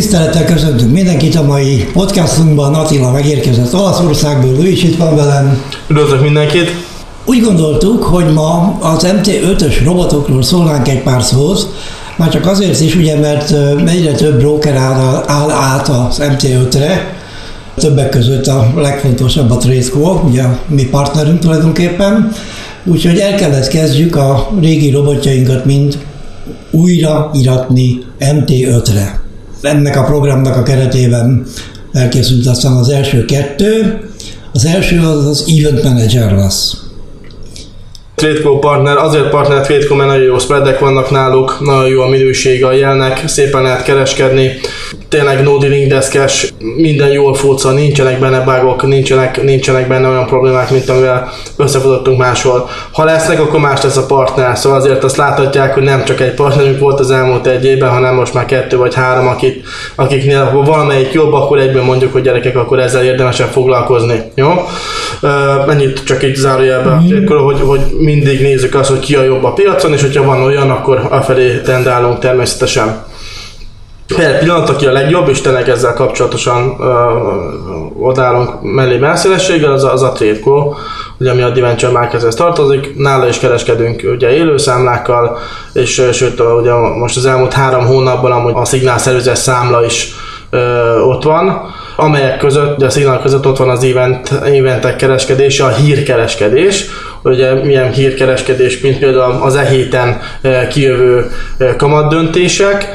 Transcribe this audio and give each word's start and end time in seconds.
Tisztelettel 0.00 0.44
köszöntünk 0.44 0.92
mindenkit 0.92 1.34
a 1.34 1.42
mai 1.42 1.88
podcastunkban. 1.92 2.74
Attila 2.74 3.10
megérkezett 3.10 3.74
Olaszországból, 3.74 4.64
ő 4.64 4.68
is 4.68 4.82
itt 4.82 4.96
van 4.96 5.16
velem. 5.16 5.62
Üdvözlök 5.88 6.22
mindenkit! 6.22 6.70
Úgy 7.24 7.40
gondoltuk, 7.40 8.02
hogy 8.02 8.32
ma 8.32 8.76
az 8.80 9.06
MT5-ös 9.06 9.80
robotokról 9.84 10.42
szólnánk 10.42 10.88
egy 10.88 11.02
pár 11.02 11.22
szót, 11.22 11.74
már 12.16 12.28
csak 12.28 12.46
azért 12.46 12.80
is, 12.80 12.94
ugye, 12.94 13.18
mert 13.18 13.54
egyre 13.88 14.12
több 14.12 14.38
broker 14.38 14.76
áll, 14.76 15.24
áll 15.26 15.50
át 15.50 15.88
az 15.88 16.22
MT5-re, 16.22 17.14
többek 17.74 18.08
között 18.08 18.46
a 18.46 18.72
legfontosabb 18.76 19.50
a 19.50 19.56
Tradesco, 19.56 20.20
ugye 20.28 20.44
mi 20.66 20.84
partnerünk 20.84 21.38
tulajdonképpen, 21.38 22.32
úgyhogy 22.84 23.18
el 23.18 23.34
kellett 23.34 23.68
kezdjük 23.68 24.16
a 24.16 24.50
régi 24.60 24.90
robotjainkat 24.90 25.64
mind 25.64 25.98
újra 26.70 27.30
iratni 27.34 27.98
MT5-re. 28.20 29.28
Ennek 29.60 29.96
a 29.96 30.04
programnak 30.04 30.56
a 30.56 30.62
keretében 30.62 31.46
elkészült 31.92 32.46
aztán 32.46 32.72
az 32.72 32.88
első 32.88 33.24
kettő, 33.24 34.00
az 34.52 34.64
első 34.64 35.00
az 35.00 35.26
az 35.26 35.44
Event 35.58 35.82
Manager 35.82 36.32
lesz. 36.32 36.76
Tradeco 38.20 38.58
partner, 38.58 38.96
azért 38.96 39.28
partner 39.28 39.66
Tradeco, 39.66 39.94
mert 39.94 40.08
nagyon 40.08 40.24
jó 40.24 40.38
spreadek 40.38 40.78
vannak 40.78 41.10
náluk, 41.10 41.56
nagyon 41.60 41.88
jó 41.88 42.00
a 42.00 42.08
minőség 42.08 42.64
a 42.64 42.72
jelnek, 42.72 43.22
szépen 43.26 43.62
lehet 43.62 43.82
kereskedni, 43.82 44.60
tényleg 45.08 45.42
no 45.42 45.58
dealing 45.58 45.88
deszkes, 45.88 46.52
minden 46.76 47.08
jól 47.08 47.34
futca, 47.34 47.70
nincsenek 47.70 48.20
benne 48.20 48.40
bugok, 48.40 48.86
nincsenek, 48.86 49.42
nincsenek 49.42 49.88
benne 49.88 50.08
olyan 50.08 50.26
problémák, 50.26 50.70
mint 50.70 50.88
amivel 50.88 51.32
összefutottunk 51.56 52.18
máshol. 52.18 52.68
Ha 52.92 53.04
lesznek, 53.04 53.40
akkor 53.40 53.60
más 53.60 53.82
lesz 53.82 53.96
a 53.96 54.06
partner, 54.06 54.58
szóval 54.58 54.78
azért 54.78 55.04
azt 55.04 55.16
láthatják, 55.16 55.74
hogy 55.74 55.82
nem 55.82 56.04
csak 56.04 56.20
egy 56.20 56.34
partnerünk 56.34 56.78
volt 56.78 57.00
az 57.00 57.10
elmúlt 57.10 57.46
egy 57.46 57.64
évben, 57.64 57.90
hanem 57.90 58.14
most 58.14 58.34
már 58.34 58.44
kettő 58.44 58.76
vagy 58.76 58.94
három, 58.94 59.26
akik, 59.26 59.64
akiknél 59.94 60.44
ha 60.44 60.62
valamelyik 60.62 61.12
jobb, 61.12 61.32
akkor 61.32 61.58
egyben 61.58 61.84
mondjuk, 61.84 62.12
hogy 62.12 62.22
gyerekek, 62.22 62.56
akkor 62.56 62.78
ezzel 62.78 63.04
érdemesen 63.04 63.48
foglalkozni. 63.48 64.22
Jó? 64.34 64.48
Mennyit 65.66 66.04
csak 66.04 66.22
így 66.22 66.34
zárójelben, 66.34 67.02
mm. 67.02 67.26
hogy, 67.26 67.60
hogy 67.60 67.80
mindig 68.14 68.40
nézzük 68.40 68.74
azt, 68.74 68.88
hogy 68.90 68.98
ki 68.98 69.14
a 69.14 69.22
jobb 69.22 69.44
a 69.44 69.52
piacon, 69.52 69.92
és 69.92 70.00
hogyha 70.00 70.24
van 70.24 70.42
olyan, 70.42 70.70
akkor 70.70 71.06
afelé 71.10 71.60
tendálunk 71.60 72.18
természetesen. 72.18 73.04
Per 74.16 74.38
pillanat, 74.38 74.68
aki 74.68 74.86
a 74.86 74.92
legjobb, 74.92 75.28
és 75.28 75.40
tényleg 75.40 75.68
ezzel 75.68 75.94
kapcsolatosan 75.94 76.76
uh, 76.78 78.06
odállunk 78.06 78.62
mellé 78.62 78.96
messzélességgel, 78.96 79.72
az, 79.72 79.84
az 79.84 80.02
a 80.02 80.12
Tradeco, 80.12 80.74
ugye 81.18 81.30
ami 81.30 81.42
a 81.42 81.50
Diventure 81.50 81.92
Markethez 81.92 82.34
tartozik, 82.34 82.96
nála 82.96 83.28
is 83.28 83.38
kereskedünk 83.38 84.02
ugye 84.04 84.30
élőszámlákkal, 84.30 85.38
és 85.72 86.02
sőt 86.12 86.40
ugye 86.40 86.72
most 86.74 87.16
az 87.16 87.26
elmúlt 87.26 87.52
három 87.52 87.86
hónapban 87.86 88.32
amúgy 88.32 88.52
a 88.54 88.64
szignál 88.64 88.98
szervezet 88.98 89.36
számla 89.36 89.84
is 89.84 90.08
uh, 90.52 91.08
ott 91.08 91.22
van, 91.22 91.74
amelyek 91.96 92.38
között, 92.38 92.76
ugye 92.76 92.86
a 92.86 92.90
szignál 92.90 93.20
között 93.20 93.46
ott 93.46 93.56
van 93.56 93.68
az 93.68 93.84
event, 93.84 94.30
eventek 94.30 94.96
kereskedése, 94.96 95.64
a 95.64 95.68
hírkereskedés, 95.68 96.86
ugye 97.22 97.54
milyen 97.54 97.92
hírkereskedés, 97.92 98.80
mint 98.80 98.98
például 98.98 99.42
az 99.42 99.56
e 99.56 99.64
héten 99.64 100.20
kijövő 100.68 101.30
kamatdöntések, 101.76 102.88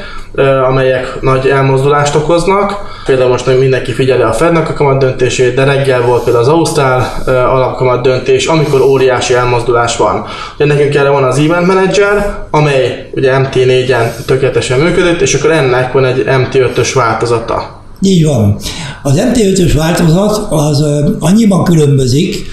amelyek 0.68 1.18
nagy 1.20 1.46
elmozdulást 1.46 2.14
okoznak. 2.14 2.94
Például 3.06 3.30
most 3.30 3.58
mindenki 3.58 3.92
figyeli 3.92 4.22
a 4.22 4.32
Fednek 4.32 4.68
a 4.68 4.72
kamat 4.72 4.98
döntését, 4.98 5.54
de 5.54 5.64
reggel 5.64 6.00
volt 6.00 6.24
például 6.24 6.44
az 6.44 6.50
Ausztrál 6.50 7.22
alapkamat 7.26 8.02
döntés, 8.02 8.46
amikor 8.46 8.80
óriási 8.80 9.34
elmozdulás 9.34 9.96
van. 9.96 10.24
Ugye 10.54 10.64
nekünk 10.64 10.94
erre 10.94 11.08
van 11.08 11.24
az 11.24 11.38
Event 11.38 11.66
Manager, 11.66 12.38
amely 12.50 13.10
ugye 13.14 13.32
MT4-en 13.38 14.24
tökéletesen 14.26 14.80
működött, 14.80 15.20
és 15.20 15.34
akkor 15.34 15.50
ennek 15.50 15.92
van 15.92 16.04
egy 16.04 16.24
MT5-ös 16.26 16.90
változata. 16.94 17.84
Így 18.00 18.24
van. 18.24 18.56
Az 19.02 19.22
MT5-ös 19.32 19.72
változat 19.76 20.46
az 20.50 20.84
annyiban 21.20 21.64
különbözik 21.64 22.46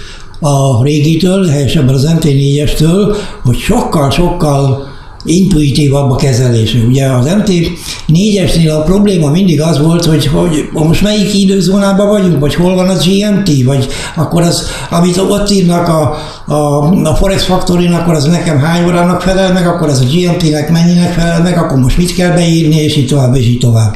a 0.43 0.83
régitől, 0.83 1.47
helyesebben 1.47 1.95
az 1.95 2.13
MT4-estől, 2.19 3.15
hogy 3.43 3.57
sokkal-sokkal 3.57 4.91
intuitívabb 5.25 6.11
a 6.11 6.15
kezelése. 6.15 6.77
Ugye 6.87 7.05
az 7.05 7.25
MT4-esnél 7.29 8.77
a 8.77 8.81
probléma 8.81 9.29
mindig 9.29 9.61
az 9.61 9.79
volt, 9.81 10.05
hogy, 10.05 10.25
hogy 10.27 10.69
most 10.73 11.01
melyik 11.01 11.33
időzónában 11.33 12.07
vagyunk, 12.07 12.39
vagy 12.39 12.55
hol 12.55 12.75
van 12.75 12.89
az 12.89 13.07
GMT, 13.07 13.63
vagy 13.63 13.87
akkor 14.15 14.41
az, 14.41 14.67
amit 14.89 15.17
ott 15.17 15.51
írnak 15.51 15.87
a, 15.87 16.15
a, 16.53 16.89
a 17.03 17.15
Forex 17.15 17.43
factory 17.43 17.87
akkor 17.87 18.13
az 18.13 18.23
nekem 18.23 18.59
hány 18.59 18.85
órának 18.85 19.21
felel 19.21 19.53
meg, 19.53 19.67
akkor 19.67 19.89
az 19.89 19.99
a 19.99 20.05
GMT-nek 20.05 20.71
mennyinek 20.71 21.13
felel 21.13 21.41
meg, 21.41 21.57
akkor 21.57 21.77
most 21.77 21.97
mit 21.97 22.15
kell 22.15 22.31
beírni, 22.31 22.75
és 22.75 22.95
így 22.95 23.07
tovább, 23.07 23.35
és 23.35 23.45
így 23.45 23.59
tovább. 23.59 23.95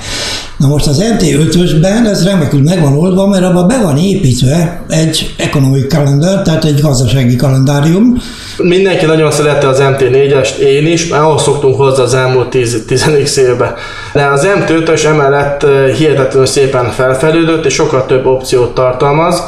Na 0.58 0.68
most 0.68 0.88
az 0.88 1.04
MT5-ösben 1.18 2.08
ez 2.08 2.26
remekül 2.26 2.62
meg 2.62 2.82
van 2.82 2.98
oldva, 2.98 3.28
mert 3.28 3.44
abban 3.44 3.68
be 3.68 3.82
van 3.82 3.98
építve 3.98 4.86
egy 4.90 5.34
economic 5.38 5.94
calendar, 5.94 6.42
tehát 6.42 6.66
egy 6.66 6.82
gazdasági 6.82 7.36
kalendárium. 7.36 8.22
Mindenki 8.58 9.06
nagyon 9.06 9.32
szerette 9.32 9.68
az 9.68 9.78
MT4-est, 9.82 10.58
én 10.58 10.88
is, 10.88 11.08
mert 11.08 11.24
ahhoz 11.24 11.42
szoktunk 11.42 11.76
hozzá 11.76 12.04
az 12.04 12.14
elmúlt 12.14 12.50
10 12.50 13.38
évben. 13.38 13.74
De 14.14 14.26
az 14.26 14.48
MT5-ös 14.60 15.06
emellett 15.06 15.64
eh, 15.64 15.94
hihetetlenül 15.96 16.46
szépen 16.46 16.92
felfelődött, 16.92 17.66
és 17.66 17.74
sokkal 17.74 18.06
több 18.06 18.26
opciót 18.26 18.74
tartalmaz 18.74 19.44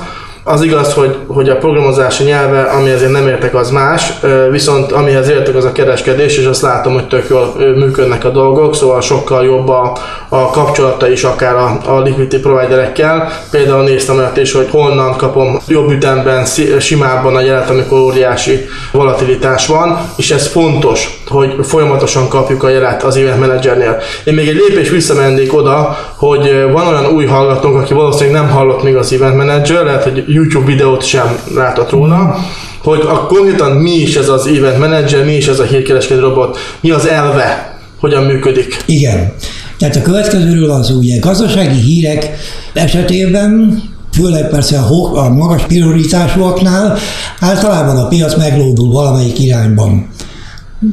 az 0.49 0.61
igaz, 0.61 0.93
hogy, 0.93 1.15
hogy 1.27 1.49
a 1.49 1.57
programozási 1.57 2.23
nyelve, 2.23 2.61
ami 2.61 2.89
azért 2.89 3.11
nem 3.11 3.27
értek, 3.27 3.55
az 3.55 3.71
más, 3.71 4.13
viszont 4.51 4.91
amihez 4.91 5.29
értek, 5.29 5.55
az 5.55 5.65
a 5.65 5.71
kereskedés, 5.71 6.37
és 6.37 6.45
azt 6.45 6.61
látom, 6.61 6.93
hogy 6.93 7.07
tök 7.07 7.29
jól 7.29 7.53
működnek 7.75 8.25
a 8.25 8.29
dolgok, 8.29 8.75
szóval 8.75 9.01
sokkal 9.01 9.45
jobb 9.45 9.69
a, 9.69 9.97
a 10.29 10.49
kapcsolata 10.49 11.09
is 11.09 11.23
akár 11.23 11.55
a, 11.55 11.79
a 11.85 12.01
liquidity 12.01 12.41
providerekkel. 12.41 13.31
Például 13.51 13.83
néztem 13.83 14.17
olyat 14.17 14.37
is, 14.37 14.51
hogy 14.51 14.67
honnan 14.71 15.15
kapom 15.15 15.59
jobb 15.67 15.91
ütemben, 15.91 16.45
simábban 16.79 17.35
a 17.35 17.41
jelet, 17.41 17.69
amikor 17.69 17.99
óriási 17.99 18.65
volatilitás 18.91 19.67
van, 19.67 19.99
és 20.15 20.31
ez 20.31 20.47
fontos, 20.47 21.18
hogy 21.29 21.55
folyamatosan 21.61 22.27
kapjuk 22.27 22.63
a 22.63 22.69
jelet 22.69 23.03
az 23.03 23.17
event 23.17 23.39
managernél. 23.39 23.97
Én 24.23 24.33
még 24.33 24.47
egy 24.47 24.61
lépés 24.67 24.89
visszamennék 24.89 25.53
oda, 25.53 25.97
hogy 26.15 26.65
van 26.71 26.87
olyan 26.87 27.05
új 27.05 27.25
hallgatónk, 27.25 27.75
aki 27.75 27.93
valószínűleg 27.93 28.41
nem 28.41 28.49
hallott 28.49 28.83
még 28.83 28.95
az 28.95 29.13
event 29.13 29.35
manager, 29.35 29.83
lehet, 29.83 30.03
hogy 30.03 30.23
YouTube 30.27 30.65
videót 30.65 31.03
sem 31.03 31.39
látott 31.55 31.89
róla, 31.89 32.35
hogy 32.83 33.01
a 33.07 33.25
konkrétan 33.27 33.71
mi 33.71 33.91
is 33.91 34.15
ez 34.15 34.29
az 34.29 34.47
event 34.47 34.79
manager, 34.79 35.25
mi 35.25 35.35
is 35.35 35.47
ez 35.47 35.59
a 35.59 35.63
hírkereskedő 35.63 36.19
robot, 36.19 36.57
mi 36.79 36.91
az 36.91 37.07
elve, 37.07 37.77
hogyan 37.99 38.23
működik. 38.23 38.77
Igen. 38.85 39.33
Tehát 39.77 39.95
a 39.95 40.01
következőről 40.01 40.67
van 40.67 40.83
szó, 40.83 40.95
ugye 40.95 41.19
gazdasági 41.19 41.79
hírek 41.79 42.29
esetében 42.73 43.81
főleg 44.11 44.49
persze 44.49 44.79
a, 44.79 45.17
a 45.25 45.29
magas 45.29 45.63
prioritásúaknál 45.63 46.97
általában 47.39 47.97
a 47.97 48.07
piac 48.07 48.37
meglódul 48.37 48.91
valamelyik 48.91 49.39
irányban. 49.39 50.09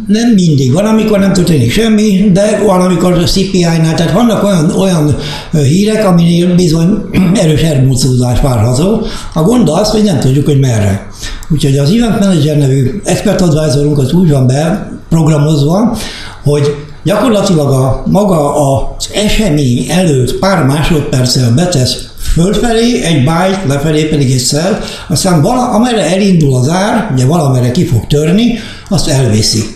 Nem 0.06 0.30
mindig. 0.30 0.72
Van, 0.72 0.84
amikor 0.84 1.18
nem 1.18 1.32
történik 1.32 1.72
semmi, 1.72 2.30
de 2.32 2.62
van, 2.66 2.80
amikor 2.80 3.12
a 3.12 3.22
CPI-nál, 3.22 3.94
tehát 3.94 4.12
vannak 4.12 4.44
olyan, 4.44 4.70
olyan 4.70 5.16
hírek, 5.52 6.04
aminél 6.06 6.54
bizony 6.54 6.98
erős 7.42 7.60
elmúlcódás 7.60 8.40
várható. 8.40 9.06
A 9.34 9.42
gond 9.42 9.68
az, 9.68 9.90
hogy 9.90 10.02
nem 10.02 10.20
tudjuk, 10.20 10.44
hogy 10.44 10.60
merre. 10.60 11.08
Úgyhogy 11.48 11.78
az 11.78 11.90
Event 11.90 12.20
Manager 12.20 12.58
nevű 12.58 13.00
expert 13.04 13.40
advisorunk 13.40 13.98
az 13.98 14.12
úgy 14.12 14.30
van 14.30 14.46
be 14.46 14.90
programozva, 15.08 15.96
hogy 16.42 16.74
gyakorlatilag 17.04 17.70
a 17.70 18.02
maga 18.06 18.54
az 18.54 19.08
esemény 19.14 19.86
előtt 19.88 20.38
pár 20.38 20.64
másodperccel 20.64 21.52
betesz 21.54 22.06
fölfelé 22.32 23.02
egy 23.02 23.18
byte, 23.18 23.62
lefelé 23.66 24.04
pedig 24.04 24.32
egy 24.32 24.38
szel, 24.38 24.80
aztán 25.08 25.42
vala, 25.42 25.68
amerre 25.68 26.10
elindul 26.10 26.54
az 26.54 26.68
ár, 26.68 27.10
ugye 27.12 27.26
valamerre 27.26 27.70
ki 27.70 27.84
fog 27.84 28.06
törni, 28.06 28.58
azt 28.88 29.08
elviszi. 29.08 29.75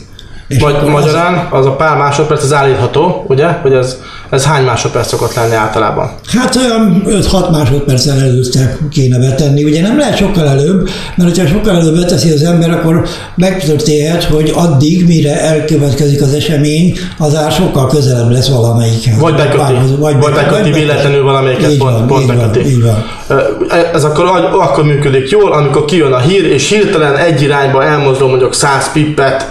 Magy- 0.59 0.89
magyarán 0.89 1.49
az 1.51 1.67
a 1.67 1.71
pár 1.71 1.97
másodperc 1.97 2.43
az 2.43 2.53
állítható, 2.53 3.25
ugye? 3.29 3.47
Hogy 3.47 3.73
ez, 3.73 3.97
ez 4.31 4.45
hány 4.45 4.65
másodperc 4.65 5.09
szokott 5.09 5.35
lenni 5.35 5.55
általában? 5.55 6.11
Hát 6.39 6.57
olyan 6.57 7.03
5-6 7.07 7.51
másodperccel 7.51 8.21
előtte 8.21 8.77
kéne 8.91 9.19
betenni. 9.19 9.65
Ugye 9.65 9.83
nem 9.83 9.99
lehet 9.99 10.17
sokkal 10.17 10.49
előbb, 10.49 10.89
mert 11.17 11.39
ha 11.39 11.47
sokkal 11.47 11.77
előbb 11.77 11.95
beteszi 11.95 12.31
az 12.31 12.43
ember, 12.43 12.71
akkor 12.71 13.07
megtörténhet, 13.35 14.25
hogy 14.25 14.53
addig, 14.55 15.07
mire 15.07 15.41
elkövetkezik 15.41 16.23
az 16.23 16.33
esemény, 16.33 16.99
az 17.19 17.37
ár 17.37 17.53
sokkal 17.53 17.87
közelebb 17.87 18.31
lesz 18.31 18.49
valamelyikhez. 18.49 19.19
Vagy 19.19 19.35
beköti, 19.35 19.75
vagy, 19.99 20.17
vagy 20.21 20.35
beköti 20.35 20.73
véletlenül 20.73 21.23
valamelyiket, 21.23 21.77
pont, 21.77 21.93
van, 21.93 22.07
pont 22.07 22.27
beköti. 22.27 22.81
Van, 22.81 23.05
Ez 23.93 24.05
akkor, 24.05 24.25
akkor 24.53 24.85
működik 24.85 25.31
jól, 25.31 25.53
amikor 25.53 25.85
kijön 25.85 26.13
a 26.13 26.19
hír, 26.19 26.45
és 26.45 26.69
hirtelen 26.69 27.17
egy 27.17 27.43
irányba 27.43 27.85
elmozdul 27.85 28.29
mondjuk 28.29 28.55
100 28.55 28.93
pippet, 28.93 29.49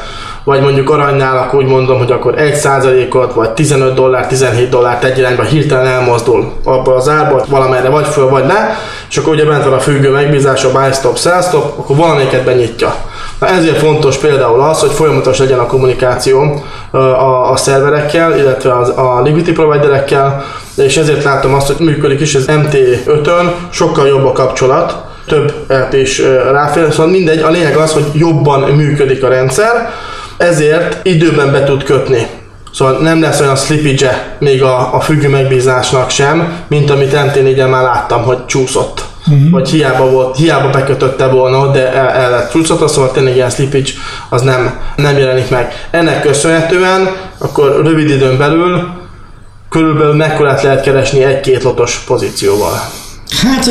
vagy 0.50 0.62
mondjuk 0.62 0.90
aranynál, 0.90 1.38
akkor 1.38 1.60
úgy 1.60 1.70
mondom, 1.70 1.98
hogy 1.98 2.12
akkor 2.12 2.40
1 2.40 2.56
százalékot, 2.56 3.34
vagy 3.34 3.50
15 3.50 3.94
dollár, 3.94 4.28
17 4.28 4.70
dollárt 4.70 5.04
egy 5.04 5.18
irányba 5.18 5.44
hirtelen 5.44 5.86
elmozdul 5.86 6.54
abba 6.64 6.96
az 6.96 7.10
árba, 7.10 7.46
valamerre 7.48 7.90
vagy 7.90 8.08
föl, 8.08 8.30
vagy 8.30 8.46
le, 8.46 8.78
és 9.10 9.18
akkor 9.18 9.34
ugye 9.34 9.46
bent 9.46 9.64
van 9.64 9.74
a 9.74 9.80
függő 9.80 10.12
megbízás, 10.12 10.64
a 10.64 10.72
buy 10.72 10.92
stop, 10.92 11.18
sell 11.18 11.42
stop, 11.42 11.80
akkor 11.80 11.96
valamelyiket 11.96 12.44
benyitja. 12.44 12.96
Na 13.40 13.48
ezért 13.48 13.78
fontos 13.78 14.18
például 14.18 14.62
az, 14.62 14.80
hogy 14.80 14.92
folyamatos 14.92 15.38
legyen 15.38 15.60
a 15.60 15.66
kommunikáció 15.66 16.64
a, 16.92 17.52
a 17.52 17.56
szerverekkel, 17.56 18.38
illetve 18.38 18.78
az, 18.78 18.90
a 18.90 19.22
liquidity 19.24 19.52
providerekkel, 19.52 20.44
és 20.78 20.98
ezért 20.98 21.24
látom 21.24 21.54
azt, 21.54 21.68
hogy 21.68 21.86
működik 21.86 22.20
is 22.20 22.36
az 22.36 22.46
MT5-ön, 22.48 23.54
sokkal 23.70 24.08
jobb 24.08 24.26
a 24.26 24.32
kapcsolat, 24.32 24.96
több 25.28 25.54
is 25.92 26.22
ráfér, 26.52 26.92
szóval 26.92 27.08
mindegy, 27.08 27.42
a 27.42 27.50
lényeg 27.50 27.76
az, 27.76 27.94
hogy 27.94 28.06
jobban 28.14 28.60
működik 28.60 29.24
a 29.24 29.28
rendszer, 29.28 29.92
ezért 30.40 31.08
időben 31.08 31.52
be 31.52 31.64
tud 31.64 31.84
kötni. 31.84 32.28
Szóval 32.74 32.98
nem 32.98 33.22
lesz 33.22 33.40
olyan 33.40 33.56
slippage 33.56 34.36
még 34.40 34.64
a, 34.64 34.96
a 34.96 35.00
függő 35.00 35.30
megbízásnak 35.30 36.10
sem, 36.10 36.64
mint 36.68 36.90
amit 36.90 37.14
MT4-en 37.14 37.70
már 37.70 37.84
láttam, 37.84 38.24
hogy 38.24 38.46
csúszott. 38.46 39.04
Uh-huh. 39.28 39.50
Vagy 39.50 39.70
hiába, 39.70 40.10
volt, 40.10 40.38
hiába 40.38 40.70
bekötötte 40.70 41.28
volna, 41.28 41.72
de 41.72 41.94
el, 41.94 42.10
el 42.10 42.30
lett 42.30 42.52
csúszott, 42.52 42.88
szóval 42.88 43.12
tényleg 43.12 43.36
ilyen 43.36 43.50
slippage 43.50 43.90
az 44.30 44.42
nem, 44.42 44.80
nem 44.96 45.18
jelenik 45.18 45.50
meg. 45.50 45.88
Ennek 45.92 46.22
köszönhetően 46.22 47.10
akkor 47.38 47.82
rövid 47.84 48.10
időn 48.10 48.38
belül 48.38 48.88
körülbelül 49.70 50.14
mekkorát 50.14 50.62
lehet 50.62 50.84
keresni 50.84 51.24
egy-két 51.24 51.64
lotos 51.64 51.98
pozícióval. 52.08 52.80
Hát 53.30 53.70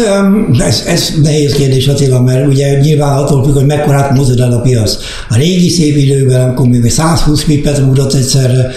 ez, 0.59 0.83
ez 0.87 1.13
nehéz 1.23 1.53
kérdés 1.53 1.87
Attila, 1.87 2.23
mert 2.23 2.47
ugye 2.47 2.81
nyilván 2.81 3.17
attól 3.17 3.45
függ, 3.45 3.55
hogy 3.55 3.67
mekkorát 3.67 4.15
mozog 4.15 4.39
el 4.39 4.53
a 4.53 4.61
piac. 4.61 4.97
A 5.29 5.37
régi 5.37 5.69
szép 5.69 5.97
időben, 5.97 6.41
amikor 6.41 6.67
még 6.69 6.91
120 6.91 7.45
pipet 7.45 7.87
mutat 7.87 8.15
egyszerre, 8.15 8.71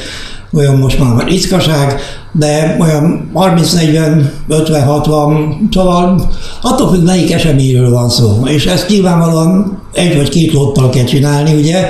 olyan 0.54 0.76
most 0.76 1.00
már 1.00 1.28
ritkaság, 1.28 2.00
de 2.32 2.78
olyan 2.80 3.32
30-40, 3.36 4.30
50-60, 4.50 5.54
szóval 5.72 6.32
attól 6.62 6.94
függ, 6.94 7.04
melyik 7.04 7.32
eseményről 7.32 7.92
van 7.92 8.10
szó. 8.10 8.46
És 8.46 8.66
ezt 8.66 8.90
nyilvánvalóan 8.90 9.82
egy 9.94 10.16
vagy 10.16 10.30
két 10.30 10.54
lottal 10.54 10.90
kell 10.90 11.04
csinálni, 11.04 11.54
ugye, 11.54 11.90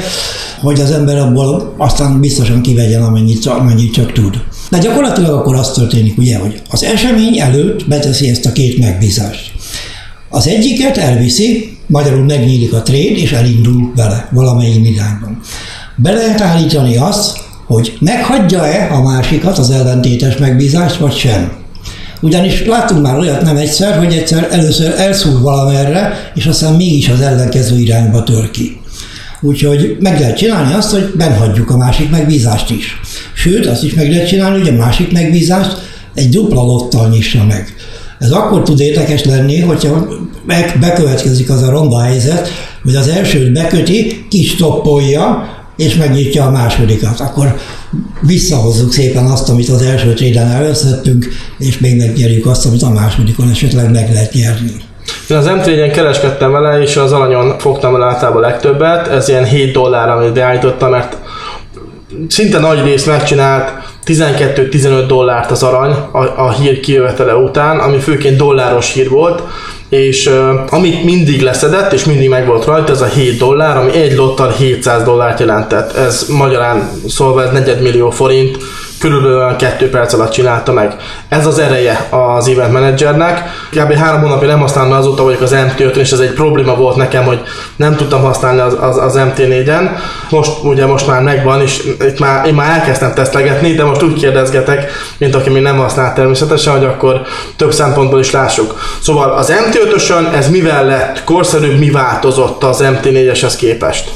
hogy 0.62 0.80
az 0.80 0.92
ember 0.92 1.18
abból 1.18 1.74
aztán 1.78 2.20
biztosan 2.20 2.62
kivegyen, 2.62 3.04
amennyit, 3.04 3.46
amennyit 3.46 3.94
csak 3.94 4.12
tud. 4.12 4.44
De 4.70 4.78
gyakorlatilag 4.78 5.34
akkor 5.34 5.56
az 5.56 5.72
történik, 5.72 6.18
ugye, 6.18 6.38
hogy 6.38 6.62
az 6.70 6.84
esemény 6.84 7.40
előtt 7.40 7.88
beteszi 7.88 8.30
ezt 8.30 8.46
a 8.46 8.52
két 8.52 8.78
megbízást. 8.78 9.52
Az 10.30 10.48
egyiket 10.48 10.98
elviszi, 10.98 11.78
magyarul 11.88 12.24
megnyílik 12.24 12.74
a 12.74 12.82
trade, 12.82 13.16
és 13.16 13.32
elindul 13.32 13.92
vele 13.96 14.30
valamelyik 14.32 14.90
irányban. 14.90 15.40
Be 15.96 16.12
lehet 16.12 16.42
állítani 16.42 16.98
azt, 16.98 17.40
hogy 17.66 17.98
meghagyja-e 18.00 18.90
a 18.94 19.02
másikat, 19.02 19.58
az 19.58 19.70
ellentétes 19.70 20.38
megbízást, 20.38 20.98
vagy 20.98 21.16
sem. 21.16 21.52
Ugyanis 22.22 22.66
láttunk 22.66 23.02
már 23.02 23.18
olyat 23.18 23.42
nem 23.42 23.58
egyszer, 23.58 23.98
hogy 23.98 24.14
egyszer 24.14 24.48
először 24.52 24.94
elszúr 24.98 25.42
valamerre, 25.42 26.32
és 26.36 26.46
aztán 26.46 26.74
mégis 26.74 27.10
az 27.10 27.22
ellenkező 27.22 27.80
irányba 27.80 28.24
tör 28.24 28.52
ki. 28.52 28.80
Úgyhogy 29.42 29.98
meg 30.00 30.20
lehet 30.20 30.38
csinálni 30.38 30.74
azt, 30.74 30.92
hogy 30.92 31.14
benhagyjuk 31.18 31.70
a 31.70 31.78
másik 31.78 32.10
megbízást 32.10 32.70
is. 32.70 33.00
Sőt, 33.34 33.66
azt 33.66 33.84
is 33.84 33.94
meg 33.94 34.10
lehet 34.10 34.28
csinálni, 34.28 34.60
hogy 34.60 34.70
a 34.70 34.78
másik 34.78 35.12
megbízást 35.12 35.78
egy 36.16 36.30
dupla 36.30 36.64
lottal 36.64 37.10
nyissa 37.10 37.46
meg. 37.46 37.76
Ez 38.20 38.32
akkor 38.32 38.64
tud 38.64 38.80
érdekes 38.80 39.24
lenni, 39.24 39.60
hogyha 39.60 40.08
bekövetkezik 40.80 41.50
az 41.50 41.62
a 41.62 41.70
ronda 41.70 42.02
helyzet, 42.02 42.50
hogy 42.84 42.96
az 42.96 43.08
elsőt 43.08 43.54
beköti, 43.54 44.26
kistoppolja, 44.30 45.50
és 45.78 45.96
megnyitja 45.96 46.46
a 46.46 46.52
másodikat. 46.52 47.20
Akkor 47.20 47.56
visszahozzuk 48.22 48.94
szépen 48.94 49.26
azt, 49.26 49.50
amit 49.50 49.70
az 49.70 49.82
első 49.82 50.14
tréden 50.14 50.48
elvesztettünk, 50.48 51.28
és 51.58 51.80
még 51.80 51.98
megnyerjük 51.98 52.46
azt, 52.46 52.66
amit 52.66 52.82
a 52.82 52.90
másodikon 52.90 53.50
esetleg 53.50 53.92
meg 53.92 54.10
lehet 54.14 54.34
nyerni. 54.34 54.74
Én 55.30 55.38
az 55.38 55.46
m 55.46 55.72
kereskedtem 55.92 56.52
vele, 56.52 56.82
és 56.82 56.98
az 56.98 57.12
alanyon 57.12 57.60
fogtam 57.60 57.96
el 57.96 58.04
általában 58.04 58.42
legtöbbet, 58.42 59.08
ez 59.08 59.30
ilyen 59.30 59.46
7 59.46 59.74
dollár, 59.74 60.10
amit 60.10 60.34
beállítottam, 60.34 60.90
mert 60.90 61.18
szinte 62.28 62.60
nagy 62.60 62.84
rész 62.84 63.06
megcsinált 63.06 63.72
12-15 64.06 65.04
dollárt 65.08 65.52
az 65.52 65.64
arany 65.64 65.92
a, 66.12 66.18
a 66.18 66.52
hír 66.52 66.80
kijövetele 66.80 67.36
után, 67.36 67.80
ami 67.80 68.00
főként 68.00 68.38
dolláros 68.38 68.94
hír 68.94 69.10
volt, 69.10 69.44
és 69.92 70.26
uh, 70.26 70.74
amit 70.74 71.04
mindig 71.04 71.42
leszedett, 71.42 71.94
és 71.94 72.06
mindig 72.06 72.30
meg 72.30 72.48
volt 72.48 72.66
rajta, 72.66 72.92
ez 72.92 73.02
a 73.02 73.06
7 73.06 73.38
dollár, 73.38 73.78
ami 73.78 73.94
egy 73.94 74.16
lottal 74.16 74.50
700 74.50 75.04
dollárt 75.04 75.40
jelentett. 75.40 75.96
Ez 75.96 76.28
magyarán 76.30 76.90
szólva 77.08 77.44
ez 77.44 77.52
negyedmillió 77.52 78.10
forint, 78.10 78.58
körülbelül 79.02 79.56
kettő 79.56 79.90
perc 79.90 80.14
alatt 80.14 80.32
csinálta 80.32 80.72
meg. 80.72 80.96
Ez 81.30 81.46
az 81.46 81.60
ereje 81.60 82.08
az 82.10 82.48
event 82.48 82.72
managernek. 82.72 83.44
Kb. 83.72 83.94
három 83.94 84.22
hónapja 84.22 84.48
nem 84.48 84.60
használom, 84.60 84.92
azóta 84.92 85.24
vagyok 85.24 85.42
az 85.42 85.52
mt 85.52 85.80
5 85.80 85.96
és 85.96 86.12
ez 86.12 86.20
egy 86.20 86.34
probléma 86.34 86.76
volt 86.76 86.96
nekem, 86.96 87.24
hogy 87.24 87.42
nem 87.76 87.96
tudtam 87.96 88.22
használni 88.22 88.60
az, 88.60 88.78
az, 88.80 88.98
az 88.98 89.20
MT4-en. 89.20 89.90
Most 90.30 90.52
ugye 90.64 90.86
most 90.86 91.08
már 91.08 91.22
megvan, 91.22 91.62
és 91.62 91.84
itt 92.00 92.20
már, 92.20 92.48
én 92.48 92.54
már 92.54 92.80
elkezdtem 92.80 93.14
tesztlegetni, 93.14 93.74
de 93.74 93.84
most 93.84 94.04
úgy 94.04 94.20
kérdezgetek, 94.20 94.92
mint 95.18 95.36
aki 95.36 95.50
még 95.50 95.62
nem 95.62 95.78
használ 95.78 96.14
természetesen, 96.14 96.74
hogy 96.74 96.86
akkor 96.86 97.22
több 97.56 97.74
szempontból 97.74 98.20
is 98.20 98.32
lássuk. 98.32 98.80
Szóval 99.02 99.32
az 99.32 99.54
MT5-ösön 99.68 100.34
ez 100.34 100.50
mivel 100.50 100.86
lett 100.86 101.24
korszerűbb, 101.24 101.80
mi 101.80 101.90
változott 101.90 102.64
az 102.64 102.84
MT4-eshez 102.84 103.54
képest? 103.58 104.12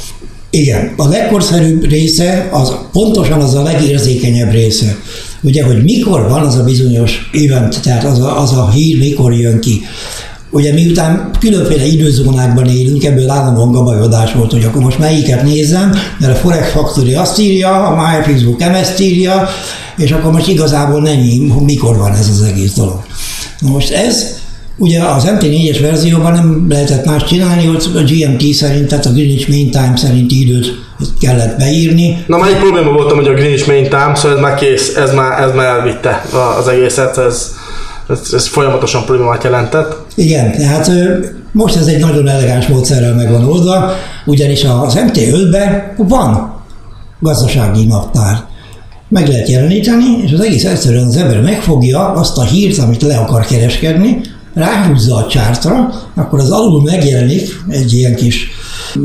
Igen, 0.55 0.93
a 0.97 1.07
legkorszerűbb 1.07 1.89
része 1.89 2.49
az 2.51 2.75
pontosan 2.91 3.41
az 3.41 3.53
a 3.53 3.63
legérzékenyebb 3.63 4.51
része. 4.51 4.95
Ugye, 5.41 5.63
hogy 5.63 5.83
mikor 5.83 6.29
van 6.29 6.45
az 6.45 6.55
a 6.55 6.63
bizonyos 6.63 7.29
event, 7.33 7.81
tehát 7.81 8.03
az 8.03 8.19
a, 8.19 8.41
az 8.41 8.51
a 8.51 8.69
hír 8.69 8.97
mikor 8.97 9.33
jön 9.33 9.59
ki. 9.59 9.81
Ugye 10.49 10.73
miután 10.73 11.31
különféle 11.39 11.85
időzónákban 11.85 12.67
élünk, 12.67 13.03
ebből 13.03 13.29
állandóan 13.29 13.71
gabajodás 13.71 14.33
volt, 14.33 14.51
hogy 14.51 14.63
akkor 14.63 14.81
most 14.81 14.99
melyiket 14.99 15.43
nézem, 15.43 15.93
mert 16.19 16.33
a 16.33 16.35
Forex 16.35 16.71
Factory 16.71 17.13
azt 17.13 17.39
írja, 17.39 17.87
a 17.87 17.95
My 17.95 18.23
Facebook 18.23 18.61
ezt 18.61 18.99
írja, 18.99 19.47
és 19.97 20.11
akkor 20.11 20.31
most 20.31 20.47
igazából 20.47 21.01
nem 21.01 21.19
mikor 21.65 21.97
van 21.97 22.13
ez 22.13 22.29
az 22.29 22.41
egész 22.41 22.73
dolog. 22.73 23.03
Na 23.59 23.69
most 23.69 23.91
ez 23.91 24.43
Ugye 24.77 25.03
az 25.03 25.23
MT4-es 25.27 25.77
verzióban 25.81 26.33
nem 26.33 26.65
lehetett 26.69 27.05
más 27.05 27.23
csinálni, 27.23 27.65
hogy 27.65 27.89
a 27.95 27.99
GMT 27.99 28.53
szerint, 28.53 28.87
tehát 28.87 29.05
a 29.05 29.11
Greenwich 29.11 29.49
Mean 29.49 29.69
Time 29.69 29.93
szerinti 29.95 30.41
időt 30.41 30.83
kellett 31.19 31.57
beírni. 31.57 32.23
Na 32.27 32.37
már 32.37 32.49
egy 32.49 32.57
probléma 32.57 32.91
voltam, 32.91 33.17
hogy 33.17 33.27
a 33.27 33.33
Greenwich 33.33 33.67
Mean 33.67 33.83
Time, 33.83 34.15
szóval 34.15 34.37
ez 34.37 34.43
már 34.43 34.55
kész, 34.55 34.95
ez 34.95 35.13
már, 35.13 35.41
ez 35.41 35.53
már 35.55 35.65
elvitte 35.65 36.25
az 36.59 36.67
egészet, 36.67 37.17
ez, 37.17 37.51
ez, 38.09 38.19
ez 38.33 38.47
folyamatosan 38.47 39.05
problémát 39.05 39.43
jelentett. 39.43 39.95
Igen, 40.15 40.51
tehát 40.51 40.91
most 41.51 41.75
ez 41.75 41.87
egy 41.87 41.99
nagyon 41.99 42.27
elegáns 42.27 42.67
módszerrel 42.67 43.13
meg 43.13 43.31
van 43.31 43.45
oldva, 43.45 43.91
ugyanis 44.25 44.63
az 44.63 44.99
MT5-ben 45.07 45.93
van 45.97 46.53
gazdasági 47.19 47.85
naptár. 47.85 48.43
Meg 49.09 49.27
lehet 49.27 49.49
jeleníteni, 49.49 50.21
és 50.23 50.31
az 50.31 50.39
egész 50.39 50.65
egyszerűen 50.65 51.07
az 51.07 51.15
ember 51.15 51.41
megfogja 51.41 52.11
azt 52.11 52.37
a 52.37 52.43
hírt, 52.43 52.77
amit 52.77 53.01
le 53.01 53.17
akar 53.17 53.45
kereskedni, 53.45 54.21
ráhúzza 54.55 55.15
a 55.15 55.27
csártra, 55.27 55.93
akkor 56.15 56.39
az 56.39 56.51
alul 56.51 56.81
megjelenik 56.81 57.61
egy 57.69 57.93
ilyen 57.93 58.15
kis 58.15 58.47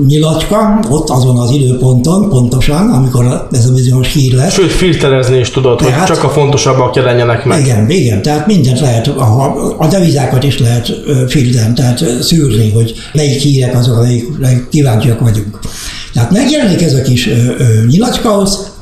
nyilacska, 0.07 0.81
ott 0.91 1.11
azon 1.11 1.39
az 1.39 1.51
időponton 1.51 2.29
pontosan, 2.29 2.91
amikor 2.91 3.47
ez 3.53 3.67
a 3.67 3.73
bizonyos 3.73 4.13
hír 4.13 4.33
lesz. 4.33 4.53
Sőt, 4.53 4.71
filterezni 4.71 5.39
is 5.39 5.51
tudod, 5.51 5.79
tehát, 5.79 6.09
hogy 6.09 6.17
csak 6.17 6.25
a 6.25 6.29
fontosabbak 6.29 6.95
jelenjenek 6.95 7.45
meg. 7.45 7.61
Igen, 7.61 7.91
igen, 7.91 8.23
tehát 8.23 8.47
mindent 8.47 8.81
lehet, 8.81 9.07
a, 9.07 9.55
a 9.79 9.87
devizákat 9.87 10.45
is 10.45 10.59
lehet 10.59 10.93
filterni, 11.29 11.75
tehát 11.75 12.05
szűrni, 12.23 12.71
hogy 12.71 12.95
melyik 13.13 13.41
hírek 13.41 13.75
azok, 13.77 13.97
amelyik 13.97 14.69
kíváncsiak 14.71 15.21
vagyunk. 15.21 15.59
Tehát 16.13 16.31
megjelenik 16.31 16.83
ez 16.83 16.95
a 16.95 17.03
kis 17.03 17.29
ö, 17.29 17.35
ö, 17.59 17.87
nyilacska, 17.87 18.29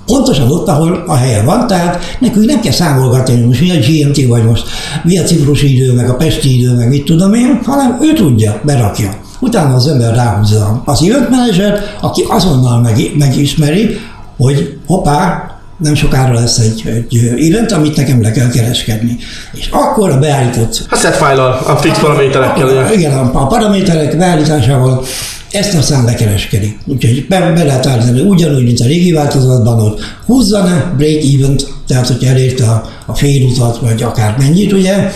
pontosan 0.09 0.51
ott, 0.51 0.69
ahol 0.69 1.05
a 1.07 1.15
helye 1.15 1.43
van, 1.43 1.67
tehát 1.67 2.17
nekünk 2.19 2.47
nem 2.47 2.61
kell 2.61 2.73
számolgatni, 2.73 3.35
hogy 3.35 3.47
most 3.47 3.61
mi 3.61 3.71
a 3.71 3.75
GMT, 3.75 4.27
vagy 4.27 4.45
most 4.45 4.65
mi 5.03 5.19
a 5.19 5.23
ciprusi 5.23 5.75
idő, 5.75 5.93
meg 5.93 6.09
a 6.11 6.15
pesti 6.15 6.59
idő, 6.59 6.75
meg 6.75 6.89
mit 6.89 7.05
tudom 7.05 7.35
én, 7.35 7.61
hanem 7.65 7.99
ő 8.03 8.13
tudja, 8.13 8.61
berakja. 8.65 9.11
Utána 9.41 9.75
az 9.75 9.87
ember 9.87 10.15
ráhúzza 10.15 10.83
az 10.85 11.03
event 11.03 11.31
manager, 11.31 11.81
aki 12.01 12.25
azonnal 12.29 12.81
meg, 12.81 12.97
megismeri, 13.19 13.99
hogy 14.37 14.79
hoppá, 14.87 15.43
nem 15.79 15.95
sokára 15.95 16.35
lesz 16.35 16.59
egy, 16.59 16.83
egy 16.87 17.51
event, 17.51 17.73
amit 17.73 17.97
nekem 17.97 18.23
le 18.23 18.31
kell 18.31 18.49
kereskedni. 18.49 19.17
És 19.53 19.69
akkor 19.71 20.11
a 20.11 20.19
beállított... 20.19 20.87
A 20.91 20.97
set 20.97 21.17
file 21.17 21.43
a 21.45 21.77
fix 21.77 21.99
paraméterekkel. 21.99 22.93
Igen, 22.93 23.13
a, 23.13 23.43
a 23.43 23.47
paraméterek 23.47 24.17
beállításával 24.17 25.05
ezt 25.51 25.75
aztán 25.75 26.05
lekereskedik. 26.05 26.79
Úgyhogy 26.87 27.27
be, 27.29 27.53
be 27.53 27.65
lehet 27.65 27.87
állítani 27.87 28.21
ugyanúgy, 28.21 28.65
mint 28.65 28.81
a 28.81 28.85
régi 28.85 29.13
változatban, 29.13 29.81
hogy 29.81 29.99
húzzana 30.27 30.95
break 30.97 31.23
even 31.23 31.57
tehát 31.87 32.07
hogy 32.07 32.25
elérte 32.25 32.65
a, 32.65 32.89
a 33.07 33.15
félutat, 33.15 33.79
vagy 33.79 34.03
akár 34.03 34.35
mennyit, 34.39 34.73
ugye, 34.73 35.11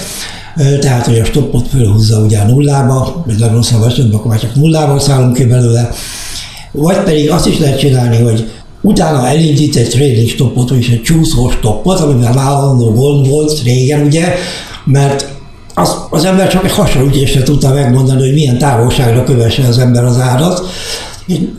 tehát, 0.80 1.06
hogy 1.06 1.18
a 1.18 1.24
stoppot 1.24 1.68
fölhúzza 1.68 2.20
ugye 2.20 2.38
a 2.38 2.46
nullába, 2.46 3.22
vagy 3.26 3.38
legrosszabb 3.38 3.86
esetben, 3.86 4.18
akkor 4.18 4.30
már 4.30 4.40
csak 4.40 4.54
nullába 4.54 4.98
szállunk 4.98 5.34
ki 5.34 5.44
belőle, 5.44 5.90
vagy 6.72 6.96
pedig 6.96 7.30
azt 7.30 7.46
is 7.46 7.58
lehet 7.58 7.78
csinálni, 7.78 8.16
hogy 8.16 8.50
utána 8.80 9.28
elindít 9.28 9.76
egy 9.76 9.88
trading 9.88 10.28
stoppot, 10.28 10.68
vagyis 10.68 10.88
egy 10.88 11.02
csúszó 11.02 11.50
stoppot, 11.50 12.00
amiben 12.00 12.38
állandó 12.38 12.92
gond 12.92 13.28
volt 13.28 13.62
régen, 13.62 14.06
ugye, 14.06 14.34
mert 14.84 15.28
az, 15.74 15.96
az 16.10 16.24
ember 16.24 16.48
csak 16.48 16.64
egy 16.64 16.72
hasonlítésre 16.72 17.42
tudta 17.42 17.72
megmondani, 17.72 18.20
hogy 18.20 18.34
milyen 18.34 18.58
távolságra 18.58 19.24
kövesse 19.24 19.66
az 19.66 19.78
ember 19.78 20.04
az 20.04 20.20
árat, 20.20 20.66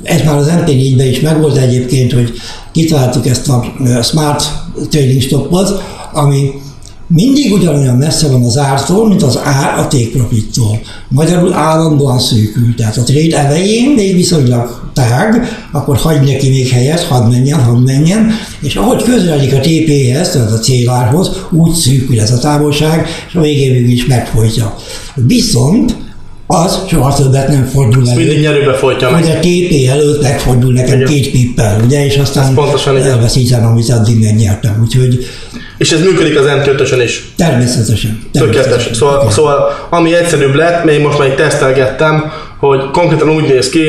Ez 0.03 0.21
már 0.21 0.37
az 0.37 0.51
MT4-ben 0.51 1.07
is 1.07 1.19
megvolt 1.19 1.57
egyébként, 1.57 2.13
hogy 2.13 2.31
kitaláltuk 2.71 3.27
ezt 3.27 3.49
a 3.49 3.65
Smart 4.01 4.43
Trading 4.89 5.21
Stopot, 5.21 5.83
ami 6.13 6.51
mindig 7.07 7.53
ugyanolyan 7.53 7.95
messze 7.95 8.27
van 8.27 8.43
az 8.43 8.57
ártól, 8.57 9.07
mint 9.07 9.23
az 9.23 9.39
ár 9.43 9.79
a 9.79 9.87
take 9.87 10.09
profittól. 10.13 10.79
Magyarul 11.07 11.53
állandóan 11.53 12.19
szűkül. 12.19 12.75
Tehát 12.75 12.97
a 12.97 13.03
trade 13.03 13.37
elején 13.37 13.89
még 13.89 14.15
viszonylag 14.15 14.91
tág, 14.93 15.47
akkor 15.71 15.97
hagy 15.97 16.21
neki 16.21 16.49
még 16.49 16.69
helyet, 16.69 17.03
hadd 17.03 17.29
menjen, 17.29 17.63
hadd 17.63 17.77
menjen, 17.77 18.31
és 18.61 18.75
ahogy 18.75 19.03
közeledik 19.03 19.53
a 19.53 19.59
TP-hez, 19.59 20.29
tehát 20.29 20.51
a 20.51 20.59
célárhoz, 20.59 21.31
úgy 21.51 21.73
szűkül 21.73 22.21
ez 22.21 22.31
a 22.31 22.37
távolság, 22.37 23.07
és 23.27 23.35
a 23.35 23.41
végén 23.41 23.89
is 23.89 24.05
megfolytja. 24.05 24.75
Viszont 25.15 25.95
az 26.47 26.79
soha 26.87 27.13
többet 27.13 27.47
nem 27.47 27.65
fordul 27.65 28.09
elő. 28.09 28.17
Mindig 28.17 28.39
nyerőbe 28.39 28.73
folytja 28.73 29.09
meg. 29.09 29.23
Hogy 29.23 29.31
a 29.31 29.39
TP 29.39 29.89
előtt 29.89 30.21
megfordul 30.21 30.73
nekem 30.73 30.95
Igen. 30.95 31.07
két 31.07 31.31
pippel, 31.31 31.81
ugye, 31.85 32.05
és 32.05 32.17
aztán 32.17 32.53
pontosan 32.53 32.97
elveszítem, 32.97 33.65
amit 33.65 33.89
addig 33.89 34.19
megnyertem. 34.19 34.79
Úgyhogy 34.81 35.25
és 35.77 35.91
ez 35.91 36.01
működik 36.01 36.39
az 36.39 36.45
m 36.45 37.01
is. 37.01 37.33
Természetesen. 37.37 38.21
Tökéletes. 38.31 38.89
Szóval, 38.93 39.31
szóval, 39.31 39.87
ami 39.89 40.15
egyszerűbb 40.15 40.55
lett, 40.55 40.83
még 40.83 41.01
most 41.01 41.17
már 41.17 41.29
tesztelgettem, 41.29 42.31
hogy 42.59 42.91
konkrétan 42.91 43.29
úgy 43.29 43.47
néz 43.47 43.69
ki, 43.69 43.81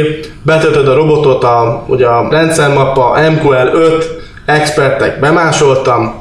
betöltöd 0.43 0.89
a 0.89 0.95
robotot, 0.95 1.45
a, 1.45 1.85
ugye 1.89 2.07
a 2.07 2.29
rendszermappa, 2.31 3.31
MQL 3.31 3.69
5, 3.75 4.05
expertek 4.47 5.21
bemásoltam, 5.21 6.21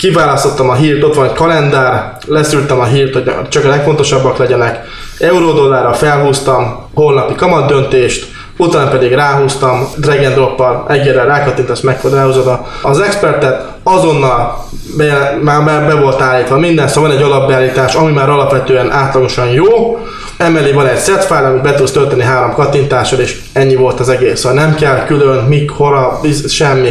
kiválasztottam 0.00 0.68
a 0.68 0.74
hírt, 0.74 1.02
ott 1.02 1.14
van 1.14 1.24
egy 1.24 1.32
kalendár, 1.32 2.16
leszűrtem 2.26 2.80
a 2.80 2.84
hírt, 2.84 3.12
hogy 3.12 3.32
csak 3.48 3.64
a 3.64 3.68
legfontosabbak 3.68 4.36
legyenek, 4.36 4.84
euró-dollárra 5.18 5.92
felhúztam, 5.92 6.88
holnapi 6.94 7.34
kamat 7.34 7.66
döntést, 7.66 8.26
utána 8.56 8.90
pedig 8.90 9.12
ráhúztam, 9.12 9.88
drag 9.96 10.22
and 10.22 10.34
drop-pal 10.34 10.84
egyre 10.88 11.24
rákattintasz, 11.24 11.80
meg 11.80 12.00
ráhúzod 12.12 12.58
az 12.82 13.00
expertet, 13.00 13.68
azonnal 13.82 14.64
be, 14.96 15.38
már 15.42 15.64
be, 15.64 15.84
be 15.86 15.94
volt 15.94 16.20
állítva 16.20 16.58
minden, 16.58 16.88
szóval 16.88 17.10
van 17.10 17.18
egy 17.18 17.24
alapbeállítás, 17.24 17.94
ami 17.94 18.12
már 18.12 18.30
alapvetően 18.30 18.90
átlagosan 18.90 19.48
jó, 19.48 19.98
emellé 20.36 20.72
van 20.72 20.86
egy 20.86 20.98
set 20.98 21.24
file, 21.24 21.46
amit 21.46 21.62
be 21.62 21.74
tudsz 21.74 21.90
tölteni 21.90 22.22
három 22.22 22.52
kattintással, 22.52 23.18
és 23.18 23.40
ennyi 23.52 23.74
volt 23.74 24.00
az 24.00 24.08
egész. 24.08 24.40
Szóval 24.40 24.58
nem 24.58 24.74
kell 24.74 25.04
külön, 25.04 25.44
mik, 25.44 25.70
hora, 25.70 26.20
semmi. 26.48 26.90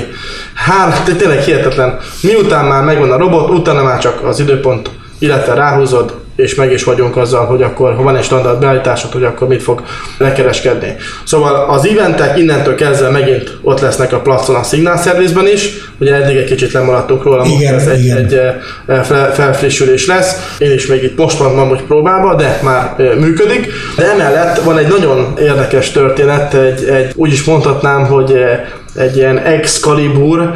Hát, 0.66 1.16
tényleg 1.18 1.40
hihetetlen. 1.40 1.98
Miután 2.22 2.66
már 2.66 2.84
megvan 2.84 3.12
a 3.12 3.18
robot, 3.18 3.50
utána 3.50 3.84
már 3.84 4.00
csak 4.00 4.24
az 4.24 4.40
időpont, 4.40 4.90
illetve 5.20 5.54
ráhúzod, 5.54 6.14
és 6.36 6.56
meg 6.56 6.72
is 6.72 6.84
vagyunk 6.84 7.18
azzal, 7.18 7.46
hogy 7.46 7.62
akkor, 7.62 7.96
ha 7.96 8.04
van 8.04 8.16
egy 8.16 8.24
standard 8.24 8.60
beállításod, 8.60 9.12
hogy 9.12 9.24
akkor 9.24 9.48
mit 9.48 9.64
fog 9.64 9.84
lekereskedni. 10.18 10.96
Szóval 11.24 11.70
az 11.70 11.88
eventek 11.88 12.38
innentől 12.38 12.76
kezdve 12.76 13.10
megint 13.10 13.58
ott 13.62 13.80
lesznek 13.80 14.14
a 14.14 14.20
placon 14.20 14.56
a 14.56 14.64
Signal 14.64 14.98
Service-ben 14.98 15.48
is, 15.48 15.70
ugye 16.00 16.16
eddig 16.16 16.36
egy 16.36 16.46
kicsit 16.46 16.72
lemaradtunk 16.72 17.24
róla, 17.24 17.46
igen, 17.46 17.74
ez 17.74 17.88
egy, 17.88 18.10
egy 18.10 18.34
eh, 18.86 19.04
felfrissülés 19.34 20.08
lesz. 20.08 20.56
Én 20.58 20.72
is 20.72 20.88
még 20.88 21.04
itt 21.04 21.18
most 21.18 21.38
van 21.38 21.68
hogy 21.68 21.82
próbálva, 21.82 22.36
de 22.36 22.60
már 22.64 22.94
eh, 22.98 23.16
működik. 23.16 23.72
De 23.98 24.12
emellett 24.12 24.62
van 24.64 24.78
egy 24.78 24.88
nagyon 24.88 25.34
érdekes 25.40 25.92
történet, 25.92 26.54
egy, 26.54 26.84
egy 26.84 27.12
úgy 27.16 27.32
is 27.32 27.44
mondhatnám, 27.44 28.06
hogy 28.06 28.32
eh, 28.32 28.60
egy 29.00 29.16
ilyen 29.16 29.38
Excalibur, 29.38 30.54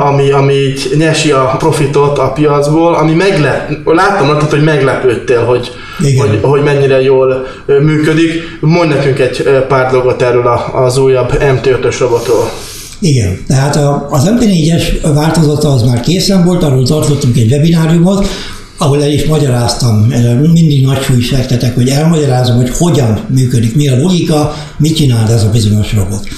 ami, 0.00 0.30
ami 0.30 0.54
így 0.54 0.94
nyesi 0.96 1.30
a 1.30 1.54
profitot 1.58 2.18
a 2.18 2.32
piacból, 2.32 2.94
ami 2.94 3.12
meglep, 3.12 3.70
láttam 3.84 4.26
rajtad, 4.26 4.50
hogy 4.50 4.62
meglepődtél, 4.62 5.44
hogy, 5.44 5.70
hogy, 6.18 6.38
hogy 6.42 6.62
mennyire 6.62 7.02
jól 7.02 7.46
működik. 7.66 8.58
Mondj 8.60 8.94
nekünk 8.94 9.18
egy 9.18 9.64
pár 9.68 9.90
dolgot 9.90 10.22
erről 10.22 10.46
az 10.72 10.98
újabb 10.98 11.32
MT5-ös 11.40 11.96
robotról. 11.98 12.50
Igen, 12.98 13.38
tehát 13.46 13.76
az 14.10 14.30
MT4-es 14.38 14.84
változata 15.14 15.72
az 15.72 15.82
már 15.82 16.00
készen 16.00 16.44
volt, 16.44 16.62
arról 16.62 16.86
tartottunk 16.86 17.36
egy 17.36 17.52
webináriumot, 17.52 18.26
ahol 18.78 19.02
el 19.02 19.10
is 19.10 19.24
magyaráztam, 19.24 20.12
mindig 20.52 20.84
nagy 20.84 21.02
súly 21.02 21.20
fektetek, 21.20 21.74
hogy 21.74 21.88
elmagyarázom, 21.88 22.56
hogy 22.56 22.70
hogyan 22.78 23.20
működik, 23.28 23.76
mi 23.76 23.88
a 23.88 23.96
logika, 23.96 24.54
mit 24.76 24.96
csinál 24.96 25.32
ez 25.32 25.42
a 25.42 25.50
bizonyos 25.50 25.94
robot. 25.94 26.28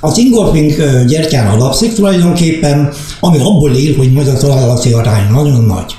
Az 0.00 0.18
ingolfing 0.18 0.74
gyertyán 1.06 1.46
alapszik 1.46 1.92
tulajdonképpen, 1.92 2.92
ami 3.20 3.38
abból 3.38 3.74
él, 3.74 3.96
hogy 3.96 4.12
majd 4.12 4.28
a 4.28 4.36
találati 4.36 4.92
arány 4.92 5.30
nagyon 5.30 5.64
nagy. 5.64 5.94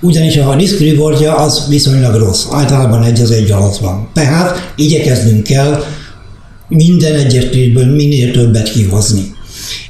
Ugyanis 0.00 0.36
a 0.36 0.54
risk 0.54 0.80
rewardja 0.80 1.36
az 1.36 1.66
viszonylag 1.68 2.14
rossz, 2.14 2.44
általában 2.50 3.02
egy 3.02 3.20
az 3.20 3.30
egy 3.30 3.50
alatt 3.50 3.76
van. 3.76 4.08
Tehát 4.12 4.72
igyekeznünk 4.76 5.42
kell 5.42 5.82
minden 6.68 7.14
egyes 7.14 7.44
minél 7.74 8.32
többet 8.32 8.72
kihozni. 8.72 9.32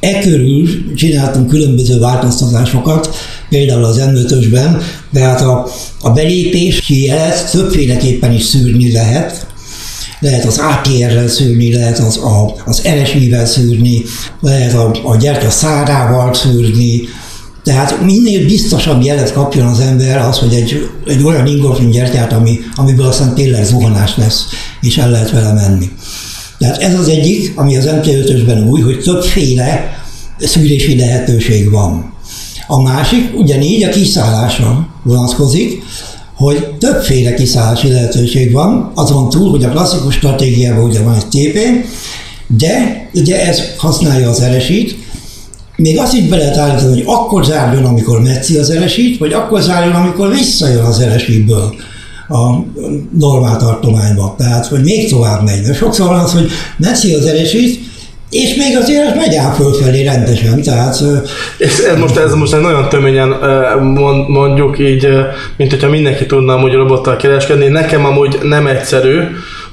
E 0.00 0.20
körül 0.20 0.68
csináltunk 0.94 1.48
különböző 1.48 1.98
változtatásokat, 1.98 3.08
például 3.48 3.84
az 3.84 4.00
M5-ösben, 4.00 4.82
tehát 5.12 5.40
a, 5.40 5.66
a 6.00 6.10
belépési 6.10 7.04
jelet 7.04 7.50
többféleképpen 7.50 8.32
is 8.32 8.42
szűrni 8.42 8.92
lehet, 8.92 9.46
lehet 10.24 10.44
az 10.44 10.58
ATR-rel 10.58 11.28
szűrni, 11.28 11.72
lehet 11.72 11.98
az, 11.98 12.16
a, 12.16 12.54
az 12.66 12.82
RSI-vel 13.02 13.46
szűrni, 13.46 14.02
lehet 14.40 14.74
a, 14.74 14.90
a 15.02 15.16
gyertya 15.16 15.50
szárával 15.50 16.34
szűrni, 16.34 17.00
tehát 17.64 18.00
minél 18.00 18.46
biztosabb 18.46 19.02
jelet 19.02 19.32
kapjon 19.32 19.66
az 19.66 19.80
ember 19.80 20.18
az, 20.18 20.38
hogy 20.38 20.54
egy, 20.54 20.88
egy 21.06 21.22
olyan 21.22 21.46
ingolfin 21.46 21.90
gyertyát, 21.90 22.32
ami, 22.32 22.58
amiből 22.74 23.06
aztán 23.06 23.34
tényleg 23.34 23.64
zuhanás 23.64 24.16
lesz, 24.16 24.44
és 24.80 24.98
el 24.98 25.10
lehet 25.10 25.30
vele 25.30 25.52
menni. 25.52 25.88
Tehát 26.58 26.82
ez 26.82 26.98
az 26.98 27.08
egyik, 27.08 27.52
ami 27.56 27.76
az 27.76 27.88
MT5-ösben 27.88 28.68
új, 28.68 28.80
hogy 28.80 29.00
többféle 29.00 29.98
szűrési 30.38 30.98
lehetőség 30.98 31.70
van. 31.70 32.12
A 32.66 32.82
másik 32.82 33.36
ugyanígy 33.36 33.82
a 33.82 33.88
kiszállásra 33.88 34.88
vonatkozik, 35.02 35.82
hogy 36.34 36.66
többféle 36.78 37.34
kiszállási 37.34 37.88
lehetőség 37.88 38.52
van, 38.52 38.90
azon 38.94 39.28
túl, 39.28 39.50
hogy 39.50 39.64
a 39.64 39.70
klasszikus 39.70 40.14
stratégiában 40.14 40.84
ugye 40.84 41.02
van 41.02 41.14
egy 41.14 41.26
TP, 41.26 41.58
de 42.46 43.08
ugye 43.14 43.46
ez 43.46 43.62
használja 43.76 44.28
az 44.28 44.40
eresít, 44.40 44.96
még 45.76 45.98
azt 45.98 46.14
is 46.14 46.22
be 46.28 46.36
lehet 46.36 46.56
állítani, 46.56 46.90
hogy 46.90 47.04
akkor 47.06 47.44
zárjon, 47.44 47.84
amikor 47.84 48.20
metszi 48.20 48.56
az 48.56 48.70
eresít, 48.70 49.18
vagy 49.18 49.32
akkor 49.32 49.62
zárjon, 49.62 49.94
amikor 49.94 50.30
visszajön 50.30 50.84
az 50.84 51.00
eresítből 51.00 51.74
a 52.28 52.64
normál 53.18 53.56
tartományba. 53.56 54.34
Tehát, 54.38 54.66
hogy 54.66 54.82
még 54.82 55.10
tovább 55.10 55.44
megy. 55.44 55.62
De 55.62 55.74
sokszor 55.74 56.06
van 56.08 56.20
az, 56.20 56.32
hogy 56.32 56.50
metszi 56.76 57.14
az 57.14 57.24
eresít, 57.26 57.80
és 58.34 58.54
még 58.54 58.76
azért 58.76 59.14
megy 59.16 59.34
át 59.34 59.56
fölfelé 59.56 60.02
rendesen, 60.02 60.62
tehát... 60.62 60.96
És 61.58 61.78
ez 61.78 61.98
most, 61.98 62.16
ez 62.16 62.34
most 62.34 62.60
nagyon 62.60 62.88
töményen 62.88 63.28
mondjuk 64.28 64.78
így, 64.78 65.08
mint 65.56 65.70
hogyha 65.70 65.88
mindenki 65.88 66.26
tudna 66.26 66.54
amúgy 66.54 66.72
robottal 66.72 67.16
kereskedni. 67.16 67.66
Nekem 67.66 68.04
amúgy 68.04 68.38
nem 68.42 68.66
egyszerű, 68.66 69.20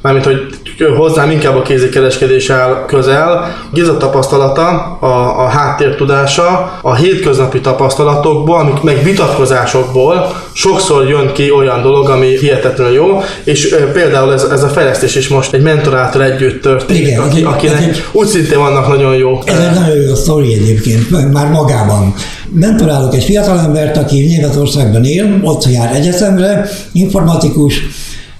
mármint 0.01 0.25
hogy 0.25 0.50
hozzám 0.89 1.31
inkább 1.31 1.55
a 1.55 1.61
kézikereskedés 1.61 2.49
áll 2.49 2.85
közel. 2.87 3.55
Giza 3.71 3.97
tapasztalata, 3.97 4.67
a, 4.99 5.43
a 5.43 5.47
háttértudása, 5.47 6.79
a 6.81 6.95
hétköznapi 6.95 7.59
tapasztalatokból, 7.59 8.59
amik 8.59 8.81
meg 8.81 9.03
vitatkozásokból 9.03 10.35
sokszor 10.53 11.09
jön 11.09 11.31
ki 11.33 11.51
olyan 11.51 11.81
dolog, 11.81 12.09
ami 12.09 12.37
hihetetlenül 12.37 12.93
jó, 12.93 13.21
és 13.43 13.71
e, 13.71 13.77
például 13.77 14.33
ez, 14.33 14.43
ez 14.43 14.63
a 14.63 14.67
fejlesztés 14.67 15.15
is 15.15 15.27
most 15.27 15.53
egy 15.53 15.61
mentoráltal 15.61 16.23
együtt 16.23 16.61
történik, 16.61 17.01
Igen, 17.01 17.21
aki, 17.21 17.43
akinek 17.43 17.81
egy, 17.81 18.03
úgy 18.11 18.27
szintén 18.27 18.59
vannak 18.59 18.87
nagyon 18.87 19.15
jó. 19.15 19.39
Ez 19.45 19.59
egy 19.59 19.79
nagyon 19.79 20.01
jó 20.01 20.15
sztori 20.15 20.53
egyébként, 20.53 21.31
már 21.31 21.49
magában. 21.49 22.13
Mentorálok 22.53 23.15
egy 23.15 23.23
fiatalembert, 23.23 23.97
aki 23.97 24.25
Németországban 24.25 25.03
él, 25.03 25.39
ott 25.43 25.65
jár 25.65 25.95
egyetemre, 25.95 26.69
informatikus, 26.91 27.81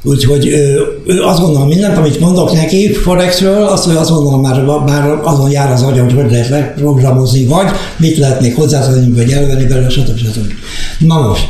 Úgyhogy 0.04 0.48
ő, 0.48 1.22
azt 1.22 1.40
gondolom, 1.40 1.68
mindent, 1.68 1.98
amit 1.98 2.20
mondok 2.20 2.54
neki 2.54 2.94
Forexről, 2.94 3.64
azt, 3.64 3.86
hogy 3.86 3.96
azt 3.96 4.10
gondolom, 4.10 4.42
már, 4.42 4.64
már 4.86 5.20
azon 5.24 5.52
jár 5.52 5.72
az 5.72 5.82
agyam, 5.82 6.06
hogy 6.06 6.14
hogy 6.14 6.32
lehet 6.32 6.50
leprogramozni, 6.50 7.46
vagy 7.46 7.68
mit 7.98 8.18
lehet 8.18 8.42
még 8.42 8.56
hozzátenni, 8.56 9.16
vagy 9.16 9.32
elvenni 9.32 9.66
belőle, 9.66 9.90
stb. 9.90 10.18
stb. 10.18 10.52
Na 11.00 11.28
most, 11.28 11.48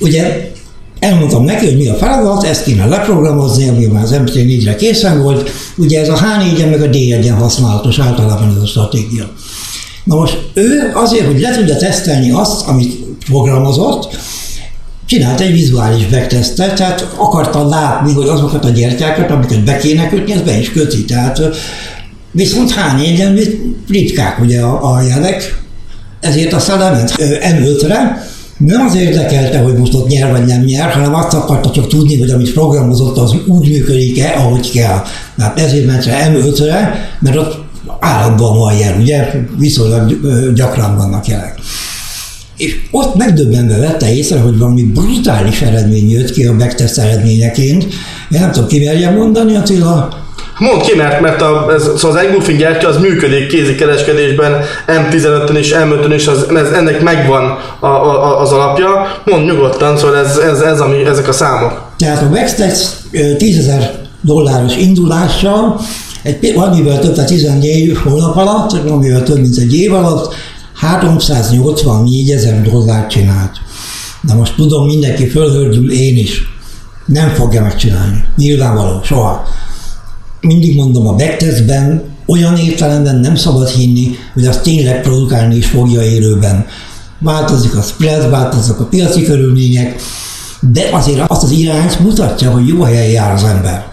ugye 0.00 0.52
elmondtam 0.98 1.44
neki, 1.44 1.64
hogy 1.64 1.76
mi 1.76 1.88
a 1.88 1.94
feladat, 1.94 2.44
ezt 2.44 2.64
kéne 2.64 2.86
leprogramozni, 2.86 3.68
ami 3.68 3.86
már 3.86 4.02
az 4.02 4.14
MT4-re 4.24 4.74
készen 4.74 5.22
volt. 5.22 5.50
Ugye 5.76 6.00
ez 6.00 6.08
a 6.08 6.16
H4-en 6.16 6.70
meg 6.70 6.82
a 6.82 6.88
D1-en 6.88 7.36
használatos 7.38 7.98
általában 7.98 8.54
ez 8.56 8.62
a 8.62 8.66
stratégia. 8.66 9.24
Na 10.04 10.14
most 10.14 10.50
ő 10.54 10.92
azért, 10.94 11.26
hogy 11.26 11.40
le 11.40 11.50
tudja 11.56 11.76
tesztelni 11.76 12.30
azt, 12.30 12.66
amit 12.66 12.94
programozott, 13.26 14.16
csinált 15.06 15.40
egy 15.40 15.52
vizuális 15.52 16.06
backtestet, 16.06 16.74
tehát 16.74 17.08
akarta 17.16 17.68
látni, 17.68 18.12
hogy 18.12 18.28
azokat 18.28 18.64
a 18.64 18.68
gyertyákat, 18.68 19.30
amiket 19.30 19.64
be 19.64 19.76
kéne 19.76 20.08
kötni, 20.08 20.32
ez 20.32 20.42
be 20.42 20.58
is 20.58 20.72
köti. 20.72 21.04
Tehát 21.04 21.40
viszont 22.30 22.70
hány 22.70 23.04
egyen 23.04 23.38
ritkák 23.88 24.40
ugye 24.40 24.60
a, 24.60 24.94
a 24.94 25.02
jelek, 25.02 25.62
ezért 26.20 26.52
aztán 26.52 26.78
lement 26.78 27.14
M5-re, 27.18 28.26
nem 28.58 28.80
az 28.80 28.94
érdekelte, 28.94 29.58
hogy 29.58 29.76
most 29.76 29.94
ott 29.94 30.08
nyer 30.08 30.30
vagy 30.30 30.44
nem 30.44 30.60
nyer, 30.60 30.90
hanem 30.90 31.14
azt 31.14 31.34
akarta 31.34 31.70
csak 31.70 31.88
tudni, 31.88 32.18
hogy 32.18 32.30
amit 32.30 32.52
programozott, 32.52 33.16
az 33.16 33.34
úgy 33.46 33.68
működik-e, 33.68 34.34
ahogy 34.36 34.70
kell. 34.70 35.02
Tehát 35.36 35.58
ezért 35.58 35.86
ment 35.86 36.04
rá 36.04 36.28
M5-re, 36.28 37.08
mert 37.20 37.36
ott 37.36 37.64
állandóan 38.00 38.58
van 38.58 38.74
jel, 38.74 39.00
ugye, 39.00 39.30
viszonylag 39.58 40.20
gyakran 40.54 40.96
vannak 40.96 41.26
jelek. 41.26 41.58
És 42.56 42.76
ott 42.90 43.14
megdöbbenve 43.14 43.76
vette 43.76 44.14
észre, 44.14 44.38
hogy 44.38 44.58
valami 44.58 44.82
brutális 44.82 45.60
eredmény 45.60 46.10
jött 46.10 46.30
ki 46.30 46.46
a 46.46 46.56
backtest 46.56 46.98
eredményeként. 46.98 47.82
Én 48.30 48.40
nem 48.40 48.50
tudom, 48.50 48.68
ki 48.68 48.84
merje 48.84 49.10
mondani, 49.10 49.56
Attila, 49.56 50.22
Mondd 50.58 50.80
ki, 50.80 50.96
mert, 50.96 51.20
mert 51.20 51.42
a, 51.42 51.72
ez, 51.74 51.82
szóval 51.82 52.16
az 52.16 52.24
Engulfing 52.24 52.58
gyertya 52.58 52.88
az 52.88 52.96
működik 52.98 53.48
kézikereskedésben, 53.48 54.60
M15-ön 54.86 55.56
és 55.56 55.74
M5-ön 55.78 56.12
is, 56.12 56.26
az, 56.26 56.46
ez, 56.56 56.70
ennek 56.70 57.02
megvan 57.02 57.58
a, 57.80 57.86
a, 57.86 58.40
az 58.40 58.52
alapja. 58.52 59.20
Mondd 59.24 59.44
nyugodtan, 59.44 59.96
szóval 59.96 60.16
ez, 60.16 60.36
ez, 60.36 60.60
ez 60.60 60.80
ami, 60.80 61.04
ezek 61.04 61.28
a 61.28 61.32
számok. 61.32 61.82
Tehát 61.98 62.22
a 62.22 62.30
Vextex 62.30 63.00
10 63.38 63.70
dolláros 64.20 64.76
indulással, 64.76 65.80
egy, 66.22 66.54
valamivel 66.54 66.98
több, 66.98 67.14
tehát 67.14 67.28
14 67.28 67.98
hónap 68.02 68.36
alatt, 68.36 68.82
valamivel 68.82 69.22
több, 69.22 69.38
mint 69.38 69.58
egy 69.58 69.74
év 69.74 69.94
alatt, 69.94 70.34
384 70.84 72.30
ezer 72.30 72.62
dollárt 72.62 73.10
csinált. 73.10 73.52
Na 74.20 74.34
most 74.34 74.54
tudom, 74.54 74.86
mindenki 74.86 75.28
fölhördül, 75.28 75.92
én 75.92 76.16
is. 76.16 76.42
Nem 77.06 77.28
fogja 77.28 77.62
megcsinálni. 77.62 78.24
Nyilvánvaló, 78.36 79.00
soha 79.02 79.46
mindig 80.40 80.76
mondom, 80.76 81.06
a 81.06 81.14
backtestben 81.14 82.02
olyan 82.26 82.56
értelemben 82.56 83.16
nem 83.16 83.34
szabad 83.36 83.68
hinni, 83.68 84.16
hogy 84.34 84.46
azt 84.46 84.62
tényleg 84.62 85.00
produkálni 85.00 85.56
is 85.56 85.66
fogja 85.66 86.02
élőben. 86.02 86.66
Változik 87.18 87.76
a 87.76 87.82
spread, 87.82 88.30
változnak 88.30 88.80
a 88.80 88.84
piaci 88.84 89.22
körülmények, 89.22 90.02
de 90.60 90.88
azért 90.92 91.30
azt 91.30 91.42
az 91.42 91.50
irányt 91.50 92.00
mutatja, 92.00 92.50
hogy 92.50 92.66
jó 92.66 92.82
helyen 92.82 93.10
jár 93.10 93.32
az 93.32 93.44
ember. 93.44 93.86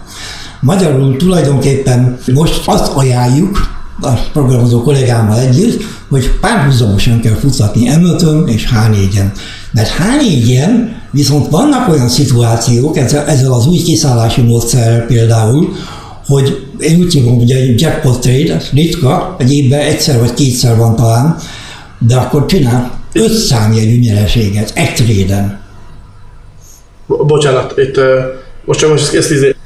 Magyarul 0.60 1.16
tulajdonképpen 1.16 2.18
most 2.34 2.62
azt 2.66 2.92
ajánljuk, 2.94 3.70
a 4.00 4.10
programozó 4.32 4.82
kollégámmal 4.82 5.38
együtt, 5.38 5.82
hogy 6.12 6.30
párhuzamosan 6.40 7.20
kell 7.20 7.34
futtatni 7.34 7.88
m 7.88 8.46
és 8.46 8.68
H4-en. 8.72 9.32
Mert 9.72 9.90
H4-en 9.98 10.70
viszont 11.10 11.48
vannak 11.48 11.88
olyan 11.88 12.08
szituációk, 12.08 12.96
ezzel 12.96 13.52
az 13.52 13.66
új 13.66 13.78
kiszállási 13.78 14.40
módszerrel 14.40 15.06
például, 15.06 15.72
hogy 16.26 16.66
én 16.78 16.98
úgy 16.98 17.12
hívom, 17.12 17.38
hogy 17.38 17.50
egy 17.50 17.80
jackpot 17.80 18.20
trade, 18.20 18.62
ritka, 18.72 19.36
egy 19.38 19.52
évben 19.52 19.80
egyszer 19.80 20.18
vagy 20.18 20.34
kétszer 20.34 20.76
van 20.76 20.96
talán, 20.96 21.36
de 21.98 22.16
akkor 22.16 22.46
csinál 22.46 22.90
öt 23.12 23.32
számjegyű 23.32 23.98
nyereséget 23.98 24.72
egy 24.74 24.94
trade 24.94 25.60
Bocsánat, 27.06 27.74
itt 27.76 28.00
most 28.64 28.78
csak 28.78 28.90
most 28.90 29.14
ezt 29.14 29.30
izé, 29.30 29.56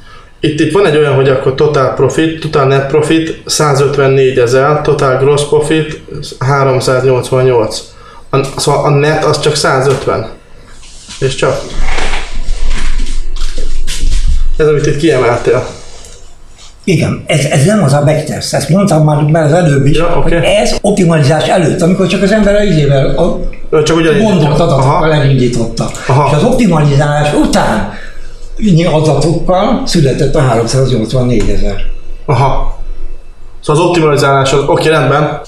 itt, 0.41 0.61
itt 0.61 0.73
van 0.73 0.87
egy 0.87 0.97
olyan, 0.97 1.15
hogy 1.15 1.29
akkor 1.29 1.55
total 1.55 1.95
profit, 1.95 2.41
total 2.41 2.67
net 2.67 2.87
profit 2.87 3.43
154 3.47 4.39
ezer, 4.39 4.81
total 4.81 5.17
gross 5.17 5.49
profit 5.49 6.03
388. 6.39 7.83
A, 8.31 8.43
szóval 8.57 8.85
a 8.85 8.91
net 8.91 9.25
az 9.25 9.41
csak 9.41 9.55
150. 9.55 10.29
És 11.21 11.35
csak. 11.35 11.61
Ez, 14.57 14.67
amit 14.67 14.87
itt 14.87 14.97
kiemeltél. 14.97 15.67
Igen, 16.85 17.25
ez, 17.27 17.45
ez 17.45 17.65
nem 17.65 17.83
az 17.83 17.93
a 17.93 18.03
backtest, 18.05 18.55
ezt 18.55 18.69
mondtam 18.69 19.05
már, 19.05 19.23
már 19.23 19.43
az 19.43 19.53
előbb 19.53 19.87
is, 19.87 19.97
ja, 19.97 20.17
okay. 20.17 20.33
ez 20.33 20.77
optimalizás 20.81 21.49
előtt, 21.49 21.81
amikor 21.83 22.07
csak 22.07 22.23
az 22.23 22.33
ember 22.33 22.55
a 22.55 22.63
izével, 22.63 23.07
a 23.17 23.83
csak 23.83 24.21
mondott 24.21 24.59
adatokkal 24.59 25.13
elindította. 25.13 25.91
Aha. 26.07 26.29
És 26.31 26.37
az 26.37 26.45
optimalizálás 26.45 27.33
után 27.33 27.93
adatokkal 28.93 29.83
született 29.87 30.35
a 30.35 30.41
384 30.41 31.49
ezer. 31.49 31.77
Aha. 32.27 32.79
Szóval 33.61 33.83
az 33.83 33.89
optimalizálás 33.89 34.53
az, 34.53 34.63
oké, 34.67 34.89
rendben. 34.89 35.41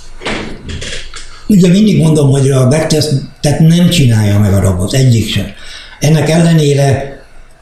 Ugye 1.46 1.68
mindig 1.68 2.02
mondom, 2.02 2.30
hogy 2.30 2.50
a 2.50 2.68
backtest 2.68 3.08
tehát 3.40 3.58
nem 3.58 3.88
csinálja 3.88 4.38
meg 4.38 4.54
a 4.54 4.60
robot, 4.60 4.92
egyik 4.92 5.28
sem. 5.28 5.46
Ennek 6.00 6.30
ellenére 6.30 7.18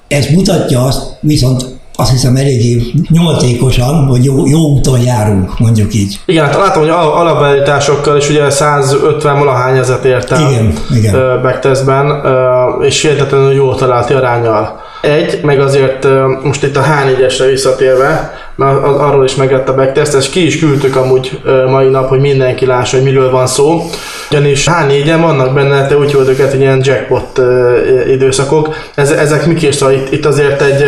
ez 0.08 0.26
mutatja 0.26 0.84
azt, 0.84 1.16
viszont 1.20 1.64
azt 1.96 2.10
hiszem 2.10 2.36
eléggé 2.36 2.82
nyomtékosan, 3.08 4.06
hogy 4.06 4.24
jó, 4.24 4.46
jó 4.46 4.58
úton 4.58 5.00
járunk, 5.00 5.58
mondjuk 5.58 5.94
így. 5.94 6.20
Igen, 6.26 6.44
hát 6.44 6.56
látom, 6.56 6.82
hogy 6.82 6.90
alapbeállításokkal 6.90 8.16
is 8.16 8.28
ugye 8.28 8.50
150 8.50 9.38
valahány 9.38 9.76
ezet 9.76 10.04
értem 10.04 10.46
igen, 10.46 10.72
igen. 10.94 11.42
backtestben, 11.42 12.22
és 12.82 13.02
hihetetlenül 13.02 13.52
jól 13.52 13.74
találti 13.74 14.12
arányal. 14.12 14.80
Egy, 15.06 15.40
meg 15.42 15.60
azért 15.60 16.06
most 16.42 16.62
itt 16.62 16.76
a 16.76 16.82
H4-esre 16.82 17.44
visszatérve, 17.48 18.38
mert 18.54 18.82
arról 18.82 19.24
is 19.24 19.34
meglett 19.34 19.68
a 19.68 19.74
backtest, 19.74 20.14
és 20.14 20.28
ki 20.30 20.46
is 20.46 20.58
küldtük 20.58 20.96
amúgy 20.96 21.40
mai 21.70 21.88
nap, 21.88 22.08
hogy 22.08 22.20
mindenki 22.20 22.66
lássa, 22.66 22.96
hogy 22.96 23.04
miről 23.04 23.30
van 23.30 23.46
szó. 23.46 23.82
Ugyanis 24.30 24.66
H4-en 24.70 25.18
vannak 25.20 25.54
benne, 25.54 25.86
te 25.86 25.96
úgy 25.96 26.10
hívod 26.10 26.28
őket, 26.28 26.54
ilyen 26.54 26.80
jackpot 26.82 27.40
időszakok. 28.08 28.74
Ezek 28.94 29.46
mik 29.46 29.62
is, 29.62 29.80
itt, 29.80 30.12
itt 30.12 30.24
azért 30.24 30.62
egy 30.62 30.84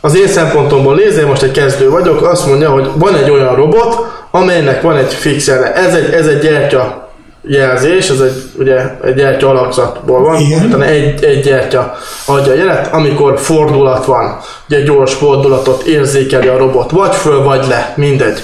az 0.00 0.16
én 0.16 0.28
szempontomból 0.28 0.94
nézve, 0.94 1.26
most 1.26 1.42
egy 1.42 1.50
kezdő 1.50 1.90
vagyok, 1.90 2.22
azt 2.22 2.46
mondja, 2.46 2.70
hogy 2.70 2.88
van 2.94 3.14
egy 3.14 3.30
olyan 3.30 3.54
robot, 3.54 3.96
amelynek 4.30 4.82
van 4.82 4.96
egy 4.96 5.12
fix 5.12 5.46
jele. 5.46 5.74
Ez 5.74 5.94
egy, 5.94 6.12
ez 6.12 6.26
egy 6.26 6.38
gyertya 6.38 7.05
jelzés, 7.48 8.08
ez 8.08 8.20
egy, 8.20 8.42
ugye, 8.58 8.98
egy 9.04 9.14
gyertya 9.14 9.48
alakzatból 9.48 10.22
van, 10.22 10.40
Igen. 10.40 10.64
utána 10.64 10.84
egy, 10.84 11.24
egy 11.24 11.40
gyertya 11.40 11.94
adja 12.26 12.52
a 12.52 12.56
jelet, 12.56 12.92
amikor 12.92 13.38
fordulat 13.38 14.04
van, 14.04 14.38
ugye 14.68 14.76
egy 14.76 14.84
gyors 14.84 15.14
fordulatot 15.14 15.82
érzékeli 15.82 16.46
a 16.46 16.56
robot, 16.56 16.90
vagy 16.90 17.14
föl, 17.14 17.42
vagy 17.42 17.66
le, 17.68 17.92
mindegy. 17.96 18.42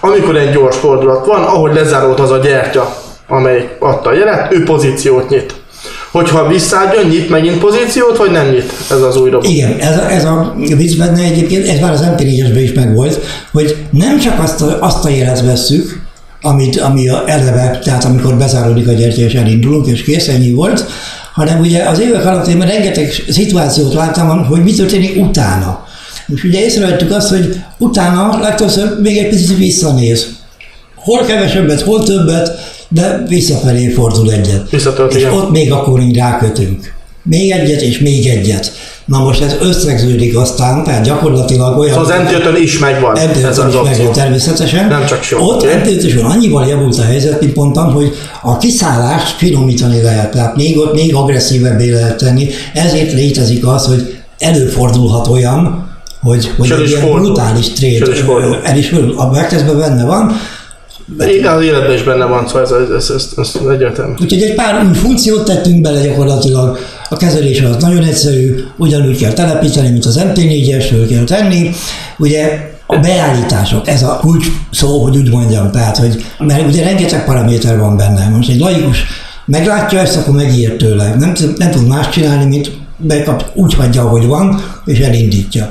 Amikor 0.00 0.36
egy 0.36 0.52
gyors 0.52 0.76
fordulat 0.76 1.26
van, 1.26 1.42
ahogy 1.42 1.74
lezárult 1.74 2.20
az 2.20 2.30
a 2.30 2.36
gyertya, 2.36 2.96
amely 3.28 3.76
adta 3.78 4.10
a 4.10 4.14
jelet, 4.14 4.52
ő 4.52 4.64
pozíciót 4.64 5.28
nyit 5.28 5.54
hogyha 6.10 6.48
visszálljon, 6.48 7.04
nyit 7.04 7.28
megint 7.28 7.58
pozíciót, 7.58 8.16
vagy 8.16 8.30
nem 8.30 8.48
nyit 8.48 8.72
ez 8.90 9.02
az 9.02 9.16
új 9.16 9.30
robot? 9.30 9.48
Igen, 9.48 9.78
ez 9.78 9.96
a, 9.98 10.10
ez 10.10 10.24
a 10.24 10.54
vicc 10.56 10.96
benne 10.98 11.22
egyébként, 11.22 11.68
ez 11.68 11.80
már 11.80 11.92
az 11.92 12.00
mp 12.00 12.20
is 12.56 12.72
megvolt, 12.72 13.20
hogy 13.52 13.76
nem 13.90 14.18
csak 14.18 14.38
azt 14.38 14.62
a, 14.62 14.76
azt 14.80 15.04
a 15.04 15.08
jelet 15.08 15.44
vesszük, 15.44 15.99
amit, 16.42 16.80
ami 16.80 17.08
a 17.08 17.22
eleve, 17.26 17.78
tehát 17.84 18.04
amikor 18.04 18.36
bezáródik 18.36 18.88
a 18.88 18.92
gyertya 18.92 19.20
és 19.20 19.34
elindulunk, 19.34 19.86
és 19.86 20.02
kész, 20.02 20.28
ennyi 20.28 20.52
volt, 20.52 20.84
hanem 21.32 21.60
ugye 21.60 21.82
az 21.82 22.00
évek 22.00 22.26
alatt 22.26 22.46
én 22.46 22.60
rengeteg 22.60 23.12
szituációt 23.28 23.94
láttam, 23.94 24.44
hogy 24.44 24.62
mi 24.62 24.72
történik 24.72 25.22
utána. 25.22 25.84
És 26.34 26.44
ugye 26.44 26.64
észrevettük 26.64 27.12
azt, 27.12 27.28
hogy 27.28 27.56
utána 27.78 28.38
legtöbbször 28.40 29.00
még 29.00 29.16
egy 29.16 29.28
picit 29.28 29.56
visszanéz. 29.56 30.26
Hol 30.94 31.24
kevesebbet, 31.24 31.80
hol 31.80 32.02
többet, 32.02 32.50
de 32.88 33.22
visszafelé 33.28 33.88
fordul 33.88 34.32
egyet. 34.32 34.70
Visszatölt, 34.70 35.14
és 35.14 35.20
igen. 35.20 35.32
ott 35.32 35.50
még 35.50 35.72
akkor 35.72 36.00
így 36.00 36.16
rákötünk. 36.16 36.92
Még 37.22 37.50
egyet, 37.50 37.80
és 37.80 37.98
még 37.98 38.26
egyet. 38.26 38.72
Na 39.04 39.18
most 39.18 39.42
ez 39.42 39.56
összegződik 39.60 40.36
aztán, 40.36 40.84
tehát 40.84 41.04
gyakorlatilag 41.04 41.78
olyan... 41.78 41.94
Szóval 41.94 42.26
az 42.26 42.32
mt 42.32 42.58
is 42.58 42.78
megvan. 42.78 43.12
mt 43.12 43.44
ez 43.44 43.58
az 43.58 43.74
is 43.74 43.80
megvan 43.84 44.12
természetesen. 44.12 44.88
Nem 44.88 45.06
csak 45.06 45.22
sok. 45.22 45.40
Ott 45.40 45.66
van 46.14 46.24
annyival 46.24 46.66
javult 46.66 46.98
a 46.98 47.02
helyzet, 47.02 47.40
mint 47.40 47.54
mondtam, 47.54 47.92
hogy 47.92 48.12
a 48.42 48.56
kiszállást 48.56 49.36
finomítani 49.36 50.02
lehet, 50.02 50.30
tehát 50.30 50.56
még 50.56 50.78
ott 50.78 50.94
még 50.94 51.14
agresszívebbé 51.14 51.90
lehet 51.90 52.16
tenni. 52.16 52.48
Ezért 52.74 53.12
létezik 53.12 53.66
az, 53.66 53.86
hogy 53.86 54.14
előfordulhat 54.38 55.26
olyan, 55.26 55.88
hogy, 56.22 56.50
hogy 56.58 56.70
egy 56.70 56.88
ilyen 56.88 57.12
brutális 57.12 57.68
trade 57.68 58.12
el 58.64 58.76
is 58.76 58.88
fordul. 58.88 59.14
A 59.16 59.30
megteszben 59.30 59.78
benne 59.78 60.04
van, 60.04 60.32
igen, 61.18 61.56
az 61.56 61.62
életben 61.62 61.92
is 61.92 62.02
benne 62.02 62.24
van, 62.24 62.46
szóval 62.46 62.62
ez, 62.62 62.70
ez, 62.70 63.10
ez, 63.10 63.32
ez, 63.36 63.50
ez 63.54 63.66
egyértelmű. 63.70 64.12
Úgyhogy 64.20 64.42
egy 64.42 64.54
pár 64.54 64.84
új 64.84 64.94
funkciót 64.94 65.44
tettünk 65.44 65.80
bele 65.80 66.06
gyakorlatilag. 66.06 66.78
A 67.12 67.16
kezelés 67.16 67.60
az 67.60 67.82
nagyon 67.82 68.02
egyszerű, 68.02 68.54
ugyanúgy 68.76 69.18
kell 69.18 69.32
telepíteni, 69.32 69.88
mint 69.88 70.04
az 70.04 70.20
MT4-esről 70.24 71.06
kell 71.10 71.24
tenni. 71.24 71.70
Ugye 72.18 72.70
a 72.86 72.96
beállítások, 72.96 73.88
ez 73.88 74.02
a 74.02 74.18
kulcs 74.20 74.46
szó, 74.70 75.02
hogy 75.02 75.16
úgy 75.16 75.30
mondjam, 75.30 75.70
tehát, 75.70 75.96
hogy, 75.96 76.24
mert 76.38 76.66
ugye 76.66 76.84
rengeteg 76.84 77.24
paraméter 77.24 77.78
van 77.78 77.96
benne. 77.96 78.28
Most 78.28 78.48
egy 78.48 78.58
laikus 78.58 79.04
meglátja 79.44 79.98
ezt, 79.98 80.16
akkor 80.16 80.34
megijed 80.34 80.76
tőle. 80.76 81.14
Nem, 81.14 81.32
nem 81.56 81.70
tud 81.70 81.86
más 81.86 82.08
csinálni, 82.08 82.44
mint 82.44 82.70
bekap, 82.96 83.50
úgy 83.54 83.74
hagyja, 83.74 84.02
ahogy 84.02 84.26
van, 84.26 84.62
és 84.84 84.98
elindítja. 84.98 85.70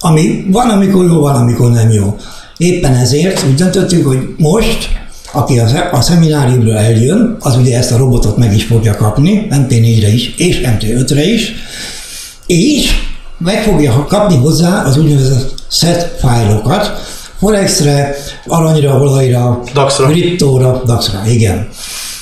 Ami 0.00 0.46
van, 0.50 0.70
amikor 0.70 1.04
jó, 1.04 1.20
van, 1.20 1.34
amikor 1.34 1.70
nem 1.70 1.90
jó. 1.90 2.16
Éppen 2.56 2.94
ezért 2.94 3.44
úgy 3.48 3.54
döntöttük, 3.54 4.06
hogy 4.06 4.34
most, 4.36 4.88
aki 5.36 5.58
a, 5.58 5.66
a 5.92 6.00
szemináriumra 6.00 6.78
eljön, 6.78 7.36
az 7.40 7.56
ugye 7.56 7.76
ezt 7.76 7.92
a 7.92 7.96
robotot 7.96 8.36
meg 8.36 8.54
is 8.54 8.64
fogja 8.64 8.96
kapni, 8.96 9.46
MT4-re 9.50 10.08
is, 10.08 10.34
és 10.36 10.60
MT5-re 10.64 11.24
is, 11.24 11.52
és 12.46 12.90
meg 13.38 13.62
fogja 13.62 14.04
kapni 14.08 14.36
hozzá 14.36 14.82
az 14.82 14.98
úgynevezett 14.98 15.54
set 15.70 16.16
fájlokat, 16.20 17.14
Forexre, 17.38 18.14
aranyra, 18.46 19.00
olajra, 19.00 19.60
Daxra. 19.74 20.06
kriptóra, 20.06 20.82
Daxra, 20.84 21.20
igen. 21.26 21.68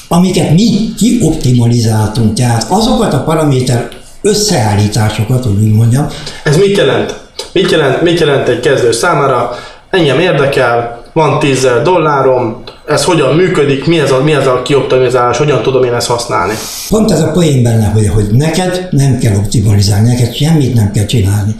amiket 0.09 0.50
mi 0.50 0.68
kioptimalizáltunk. 0.96 2.35
Tehát 2.35 2.66
azokat 2.68 3.12
a 3.12 3.22
paraméter 3.22 3.88
összeállításokat, 4.22 5.44
hogy 5.44 5.62
úgy 5.62 5.72
mondjam. 5.72 6.07
Ez 6.44 6.57
mit 6.57 6.77
jelent? 6.77 7.20
Mit 7.53 7.70
jelent, 7.70 8.03
mit 8.03 8.20
jelent 8.20 8.48
egy 8.48 8.61
kezdő 8.61 8.92
számára? 8.92 9.50
Engem 9.90 10.18
érdekel, 10.18 11.03
van 11.12 11.38
10 11.38 11.66
dollárom, 11.83 12.62
ez 12.87 13.05
hogyan 13.05 13.35
működik, 13.35 13.87
mi 13.87 13.99
ez 13.99 14.11
a, 14.11 14.23
mi 14.23 14.33
ez 14.35 14.47
a 14.47 14.62
kioptimalizálás, 14.62 15.38
hogyan 15.38 15.62
tudom 15.62 15.85
én 15.85 15.94
ezt 15.94 16.07
használni? 16.07 16.55
Pont 16.88 17.11
ez 17.11 17.20
a 17.20 17.31
poén 17.31 17.62
benne, 17.62 17.87
hogy, 17.87 18.09
hogy 18.09 18.27
neked 18.31 18.88
nem 18.90 19.18
kell 19.18 19.37
optimalizálni, 19.37 20.09
neked 20.09 20.35
semmit 20.35 20.75
nem 20.75 20.90
kell 20.90 21.05
csinálni. 21.05 21.57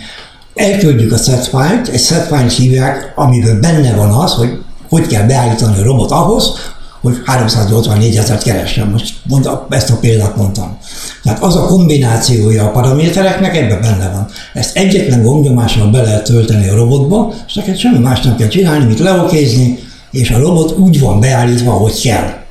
Elküldjük 0.55 1.13
a 1.13 1.17
set 1.17 1.47
file-t, 1.47 1.89
egy 1.89 2.01
set 2.01 2.27
file 2.27 2.49
hívják, 2.49 3.13
amiben 3.15 3.61
benne 3.61 3.95
van 3.95 4.11
az, 4.11 4.33
hogy 4.33 4.59
hogy 4.89 5.07
kell 5.07 5.27
beállítani 5.27 5.81
a 5.81 5.85
robot 5.85 6.11
ahhoz, 6.11 6.53
hogy 7.01 7.17
384 7.25 8.17
ezeret 8.17 8.43
keressen. 8.43 8.89
Most 8.89 9.15
mondta, 9.29 9.67
ezt 9.71 9.91
a 9.91 9.97
példát 9.97 10.37
mondtam. 10.37 10.79
Tehát 11.23 11.43
az 11.43 11.57
a 11.57 11.67
kombinációja 11.67 12.65
a 12.65 12.71
paramétereknek 12.71 13.57
ebben 13.57 13.81
benne 13.81 14.11
van. 14.11 14.27
Ezt 14.55 14.77
egyetlen 14.77 15.23
gombnyomással 15.23 15.91
be 15.91 16.03
lehet 16.03 16.25
tölteni 16.25 16.69
a 16.69 16.75
robotba, 16.75 17.35
és 17.47 17.55
neked 17.55 17.79
semmi 17.79 17.99
más 17.99 18.21
nem 18.21 18.37
kell 18.37 18.49
csinálni, 18.49 18.85
mint 18.85 18.99
leokézni, 18.99 19.79
és 20.15 20.31
a 20.31 20.39
robot 20.39 20.79
úgy 20.79 21.01
van 21.01 21.21
beállítva, 21.21 21.71
hogy 21.71 22.03
kell. 22.03 22.43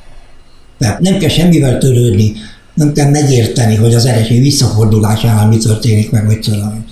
Tehát 0.78 1.00
nem 1.00 1.18
kell 1.18 1.28
semmivel 1.28 1.78
törődni, 1.78 2.32
nem 2.74 2.92
kell 2.92 3.10
megérteni, 3.10 3.76
hogy 3.76 3.94
az 3.94 4.06
eredmény 4.06 4.42
visszafordulásánál 4.42 5.48
mi 5.48 5.56
történik, 5.56 6.10
meg 6.10 6.26
mit 6.26 6.40
tudom. 6.40 6.86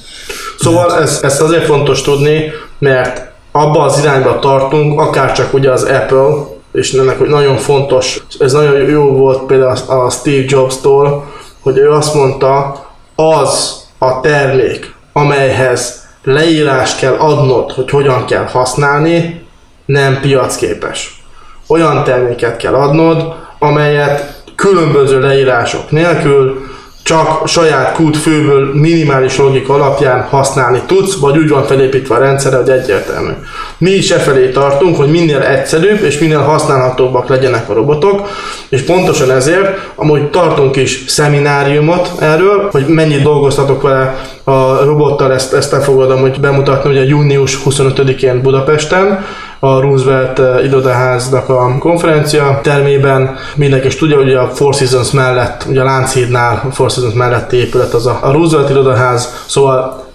Szóval 0.58 1.02
ezt, 1.02 1.24
ezt 1.24 1.40
azért 1.40 1.64
fontos 1.64 2.02
tudni, 2.02 2.42
mert 2.78 3.30
abba 3.52 3.80
az 3.80 3.98
irányba 3.98 4.38
tartunk, 4.38 5.00
akár 5.00 5.32
csak 5.32 5.54
ugye 5.54 5.70
az 5.70 5.82
Apple, 5.82 6.32
és 6.72 6.92
ennek 6.92 7.18
hogy 7.18 7.28
nagyon 7.28 7.56
fontos, 7.56 8.26
ez 8.38 8.52
nagyon 8.52 8.88
jó 8.88 9.02
volt 9.02 9.42
például 9.42 9.76
a 9.86 10.10
Steve 10.10 10.44
Jobs-tól, 10.46 11.32
hogy 11.60 11.78
ő 11.78 11.90
azt 11.90 12.14
mondta, 12.14 12.86
az 13.14 13.80
a 13.98 14.20
termék, 14.20 14.94
amelyhez 15.12 16.08
leírást 16.24 16.98
kell 16.98 17.14
adnod, 17.14 17.72
hogy 17.72 17.90
hogyan 17.90 18.26
kell 18.26 18.44
használni, 18.44 19.41
nem 19.84 20.20
piacképes. 20.20 21.22
Olyan 21.66 22.04
terméket 22.04 22.56
kell 22.56 22.74
adnod, 22.74 23.34
amelyet 23.58 24.42
különböző 24.56 25.20
leírások 25.20 25.90
nélkül 25.90 26.70
csak 27.02 27.48
saját 27.48 27.98
főből 28.22 28.74
minimális 28.74 29.38
logika 29.38 29.74
alapján 29.74 30.22
használni 30.22 30.80
tudsz, 30.86 31.18
vagy 31.20 31.38
úgy 31.38 31.48
van 31.48 31.64
felépítve 31.64 32.14
a 32.14 32.18
rendszere, 32.18 32.56
hogy 32.56 32.68
egyértelmű. 32.68 33.30
Mi 33.78 33.90
is 33.90 34.10
e 34.10 34.18
felé 34.18 34.50
tartunk, 34.50 34.96
hogy 34.96 35.10
minél 35.10 35.40
egyszerűbb 35.40 36.02
és 36.02 36.18
minél 36.18 36.40
használhatóbbak 36.40 37.28
legyenek 37.28 37.68
a 37.68 37.72
robotok, 37.72 38.28
és 38.68 38.82
pontosan 38.82 39.30
ezért 39.30 39.90
amúgy 39.94 40.30
tartunk 40.30 40.76
is 40.76 41.04
szemináriumot 41.06 42.10
erről, 42.18 42.68
hogy 42.70 42.86
mennyit 42.86 43.22
dolgoztatok 43.22 43.82
vele 43.82 44.16
a 44.44 44.84
robottal, 44.84 45.32
ezt, 45.32 45.52
ezt 45.52 45.72
elfogadom, 45.72 46.20
hogy 46.20 46.40
bemutatni 46.40 46.90
ugye 46.90 47.04
június 47.04 47.58
25-én 47.64 48.42
Budapesten, 48.42 49.24
a 49.64 49.80
Roosevelt 49.80 50.38
eh, 50.38 50.64
irodaháznak 50.64 51.48
a 51.48 51.78
konferencia 51.78 52.60
termében. 52.62 53.36
Mindenki 53.56 53.86
is 53.86 53.96
tudja, 53.96 54.16
hogy 54.16 54.34
a 54.34 54.48
Four 54.48 54.74
Seasons 54.74 55.10
mellett, 55.10 55.64
ugye 55.68 55.80
a 55.80 55.84
Lánchídnál, 55.84 56.62
a 56.68 56.72
Four 56.72 56.90
Seasons 56.90 57.14
melletti 57.14 57.56
épület 57.56 57.94
az 57.94 58.06
a, 58.06 58.18
a 58.22 58.32
Roosevelt 58.32 58.70
irodaház, 58.70 59.44
szóval 59.46 60.06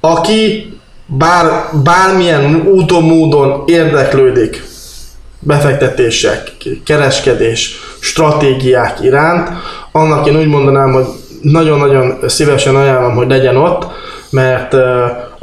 aki 0.00 0.72
bár, 1.06 1.64
bármilyen 1.84 2.66
úton, 2.66 3.02
módon 3.02 3.62
érdeklődik 3.66 4.62
befektetések, 5.38 6.52
kereskedés, 6.84 7.78
stratégiák 8.00 9.00
iránt, 9.00 9.50
annak 9.92 10.26
én 10.26 10.36
úgy 10.36 10.48
mondanám, 10.48 10.92
hogy 10.92 11.06
nagyon-nagyon 11.42 12.18
szívesen 12.26 12.76
ajánlom, 12.76 13.14
hogy 13.14 13.28
legyen 13.28 13.56
ott, 13.56 13.86
mert 14.30 14.72
uh, 14.72 14.80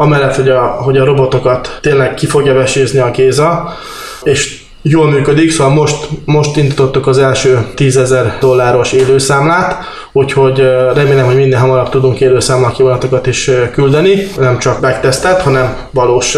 amellett, 0.02 0.36
hogy 0.36 0.50
a, 0.50 0.62
hogy 0.62 0.98
a 0.98 1.06
robotokat 1.06 1.78
tényleg 1.82 2.14
ki 2.14 2.26
fogja 2.26 2.54
vesézni 2.54 3.00
a 3.00 3.12
Géza, 3.12 3.78
és 4.24 4.60
jól 4.82 5.10
működik, 5.10 5.52
szóval 5.52 5.74
most, 5.74 6.08
most 6.26 6.58
indítottuk 6.58 7.08
az 7.08 7.18
első 7.18 7.66
10 7.76 7.98
ezer 7.98 8.38
dolláros 8.40 8.92
élőszámlát, 8.92 9.84
úgyhogy 10.12 10.60
remélem, 10.94 11.26
hogy 11.26 11.36
minden 11.36 11.60
hamarabb 11.60 11.90
tudunk 11.90 12.20
élőszámla 12.20 12.72
kivonatokat 12.72 13.28
is 13.28 13.52
küldeni, 13.74 14.28
nem 14.38 14.60
csak 14.60 14.80
megtesztelt, 14.80 15.42
hanem 15.42 15.76
valós 15.92 16.38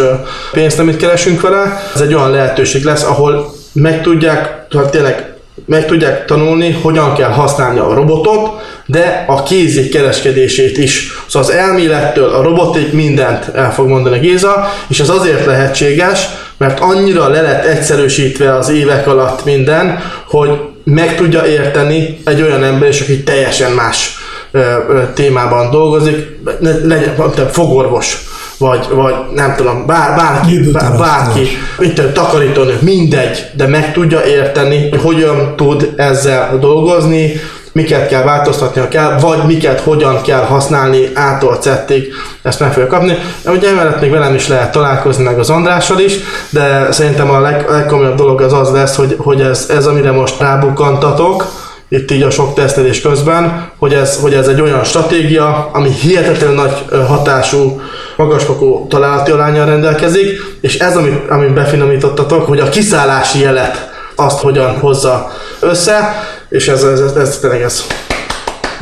pénzt, 0.52 0.80
amit 0.80 0.98
keresünk 0.98 1.42
vele. 1.42 1.82
Ez 1.96 2.02
egy 2.02 2.14
olyan 2.14 2.32
lehetőség 2.32 2.84
lesz, 2.84 3.04
ahol 3.04 3.54
meg 3.74 4.02
tudják, 4.02 4.68
tényleg 4.90 5.34
meg 5.66 5.86
tudják 5.86 6.26
tanulni, 6.26 6.72
hogyan 6.72 7.14
kell 7.14 7.30
használni 7.30 7.80
a 7.80 7.94
robotot, 7.94 8.52
de 8.86 9.26
a 9.28 9.44
kézi 9.44 9.90
kereskedését 9.90 10.78
is. 10.78 11.12
Szóval 11.28 11.50
az 11.50 11.56
elmélettől 11.56 12.30
a 12.30 12.42
robotig 12.42 12.94
mindent 12.94 13.48
el 13.56 13.74
fog 13.74 13.88
mondani 13.88 14.20
Géza, 14.20 14.74
és 14.88 15.00
ez 15.00 15.10
azért 15.10 15.46
lehetséges, 15.46 16.28
mert 16.58 16.80
annyira 16.80 17.28
le 17.28 17.42
lett 17.42 17.66
egyszerűsítve 17.66 18.56
az 18.56 18.70
évek 18.70 19.08
alatt 19.08 19.46
minden, 19.46 20.00
hogy 20.28 20.60
meg 20.84 21.16
tudja 21.16 21.46
érteni 21.46 22.18
egy 22.26 22.42
olyan 22.42 22.64
ember 22.64 22.90
is, 22.90 23.02
aki 23.02 23.24
teljesen 23.24 23.72
más 23.72 24.18
ö, 24.52 24.60
ö, 24.60 25.02
témában 25.14 25.70
dolgozik, 25.70 26.40
legyen 26.84 27.50
fogorvos, 27.52 28.18
vagy, 28.58 28.88
vagy 28.92 29.14
nem 29.34 29.56
tudom, 29.56 29.86
bár, 29.86 30.16
bárki, 30.16 30.72
bár, 30.72 30.98
bárki, 30.98 31.48
mint 31.78 32.00
a 32.00 32.12
takarítónő, 32.12 32.78
mindegy, 32.82 33.46
de 33.56 33.68
meg 33.68 33.94
tudja 33.94 34.24
érteni, 34.24 34.90
hogy 34.90 35.02
hogyan 35.02 35.56
tud 35.56 35.94
ezzel 35.96 36.58
dolgozni, 36.60 37.34
miket 37.74 38.08
kell 38.08 38.24
változtatnia 38.24 38.88
kell, 38.88 39.20
vagy 39.20 39.44
miket 39.46 39.80
hogyan 39.80 40.22
kell 40.22 40.44
használni 40.44 41.10
ától 41.14 41.56
cettig, 41.56 42.14
ezt 42.42 42.60
meg 42.60 42.74
fogja 42.74 42.88
kapni. 42.88 43.18
Ugye 43.46 43.70
emellett 43.70 44.02
még 44.02 44.12
velem 44.12 44.36
is 44.36 44.48
lehet 44.48 44.72
találkozni, 44.72 45.24
meg 45.24 45.40
az 45.40 45.50
Andrással 45.50 46.00
is, 46.00 46.14
de 46.50 46.92
szerintem 46.92 47.30
a 47.30 47.40
leg, 47.40 47.66
legkomolyabb 47.70 48.16
dolog 48.16 48.42
az 48.42 48.54
az 48.54 48.72
lesz, 48.72 48.96
hogy, 48.96 49.16
hogy 49.18 49.42
ez, 49.42 49.68
ez 49.70 49.86
amire 49.86 50.12
most 50.12 50.40
rábukkantatok, 50.40 51.46
itt 51.94 52.12
így 52.12 52.22
a 52.22 52.30
sok 52.30 52.54
tesztelés 52.54 53.02
közben, 53.02 53.72
hogy 53.78 53.94
ez, 53.94 54.20
hogy 54.22 54.34
ez 54.34 54.48
egy 54.48 54.62
olyan 54.62 54.84
stratégia, 54.84 55.70
ami 55.74 55.90
hihetetlenül 55.90 56.56
nagy 56.56 56.86
hatású, 57.08 57.82
magasfokú 58.16 58.88
találati 58.88 59.32
alányjal 59.32 59.66
rendelkezik, 59.66 60.28
és 60.62 60.78
ez, 60.78 60.98
amit, 60.98 61.30
amit 61.30 61.54
befinomítottatok, 61.54 62.46
hogy 62.48 62.60
a 62.60 62.70
kiszállási 62.70 63.40
jelet 63.40 63.92
azt 64.16 64.40
hogyan 64.40 64.80
hozza 64.80 65.32
össze, 65.60 66.24
és 66.54 66.68
ez, 66.68 66.84
ez, 66.84 67.00
ez, 67.00 67.16
ez 67.16 67.38
tényleg 67.38 67.62
ez 67.62 67.84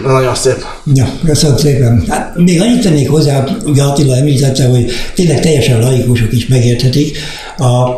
nagyon 0.03 0.35
szép. 0.35 0.65
Ja, 0.93 1.07
köszönöm 1.25 1.57
szépen. 1.57 2.03
Hát 2.07 2.35
még 2.35 2.61
annyit 2.61 2.81
tennék 2.81 3.09
hozzá, 3.09 3.45
ugye 3.65 3.83
Attila 3.83 4.15
említette, 4.15 4.67
hogy 4.67 4.91
tényleg 5.15 5.39
teljesen 5.39 5.79
laikusok 5.79 6.33
is 6.33 6.47
megérthetik. 6.47 7.17
A 7.57 7.89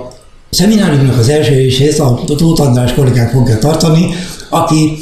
szemináriumnak 0.50 1.18
az 1.18 1.30
első 1.30 1.54
részét 1.54 2.00
a 2.00 2.20
Tóth 2.26 2.62
András 2.62 2.94
kollégák 2.94 3.32
fogja 3.32 3.58
tartani, 3.58 4.10
aki 4.50 4.98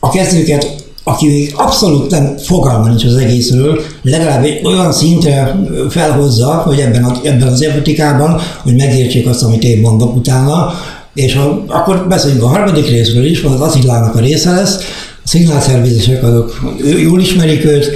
a 0.00 0.10
kezdőket 0.10 0.80
aki 1.04 1.26
még 1.26 1.54
abszolút 1.56 2.10
nem 2.10 2.36
fogalma 2.36 2.88
nincs 2.88 3.04
az 3.04 3.14
egészről, 3.14 3.80
legalább 4.02 4.44
egy 4.44 4.66
olyan 4.66 4.92
szintre 4.92 5.60
felhozza, 5.88 6.46
hogy 6.46 6.78
ebben, 6.78 7.04
a, 7.04 7.20
ebben 7.22 7.48
az 7.48 7.62
epotikában, 7.62 8.40
hogy 8.62 8.76
megértsék 8.76 9.26
azt, 9.26 9.42
amit 9.42 9.64
én 9.64 9.80
mondok 9.80 10.16
utána, 10.16 10.72
és 11.14 11.34
ha, 11.34 11.64
akkor 11.66 12.06
beszéljünk 12.08 12.42
a 12.42 12.48
harmadik 12.48 12.88
részről 12.88 13.24
is, 13.24 13.42
az 13.42 13.60
Attilának 13.60 14.14
a 14.14 14.20
része 14.20 14.50
lesz, 14.50 14.76
a 15.24 15.28
szignálszervizesek 15.28 16.22
azok 16.22 16.60
jól 17.02 17.20
ismerik 17.20 17.64
őt, 17.64 17.90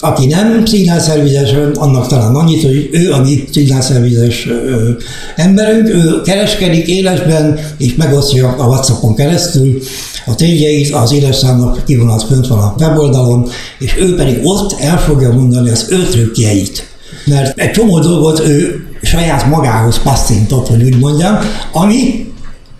aki 0.00 0.26
nem 0.26 0.66
szignálszervizes, 0.66 1.54
annak 1.74 2.06
talán 2.06 2.34
annyit, 2.34 2.62
hogy 2.62 2.88
ő 2.92 3.12
a 3.12 3.20
mi 3.20 3.44
szignálszervizes 3.52 4.48
emberünk, 5.36 5.88
ő 5.88 6.20
kereskedik 6.20 6.86
élesben, 6.86 7.58
és 7.78 7.94
megosztja 7.94 8.48
a 8.48 8.66
WhatsAppon 8.66 9.14
keresztül. 9.14 9.78
A 10.26 10.34
tényeit, 10.34 10.94
az 10.94 11.12
éles 11.12 11.36
számnak 11.36 11.84
kivonat 11.84 12.22
fönt 12.22 12.46
van 12.46 12.58
a 12.58 12.74
weboldalon, 12.78 13.48
és 13.78 13.96
ő 13.98 14.14
pedig 14.14 14.38
ott 14.42 14.76
el 14.80 14.98
fogja 14.98 15.32
mondani 15.32 15.70
az 15.70 15.86
ő 15.90 16.02
trükkjeit. 16.02 16.86
Mert 17.24 17.58
egy 17.58 17.70
csomó 17.70 17.98
dolgot 17.98 18.40
ő 18.40 18.86
saját 19.02 19.46
magához 19.46 20.02
passzintott, 20.02 20.66
hogy 20.66 20.82
úgy 20.82 20.98
mondjam, 20.98 21.38
ami 21.72 22.31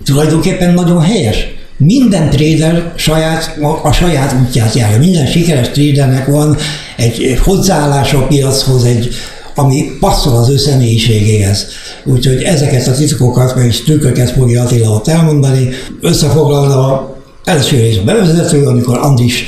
tulajdonképpen 0.04 0.74
nagyon 0.74 1.00
helyes. 1.00 1.36
Minden 1.76 2.30
trader 2.30 2.92
saját, 2.96 3.58
a 3.82 3.92
saját 3.92 4.34
útját 4.46 4.74
járja. 4.74 4.98
Minden 4.98 5.26
sikeres 5.26 5.70
tradernek 5.70 6.26
van 6.26 6.56
egy 6.96 7.38
hozzáállás 7.42 8.12
a 8.12 8.26
piachoz, 8.26 8.84
egy, 8.84 9.08
ami 9.54 9.90
passzol 10.00 10.36
az 10.36 10.48
ő 10.48 10.56
személyiségéhez. 10.56 11.66
Úgyhogy 12.04 12.42
ezeket 12.42 12.86
a 12.86 12.94
titkokat, 12.94 13.54
meg 13.54 13.66
is 13.66 13.82
trükköket 13.82 14.30
fogja 14.30 14.62
Attila 14.62 14.90
ott 14.90 15.08
elmondani. 15.08 15.68
Összefoglalva 16.00 17.16
első 17.44 17.76
rész 17.76 17.96
a 17.96 18.04
bevezető, 18.04 18.66
amikor 18.66 18.98
Andris 18.98 19.44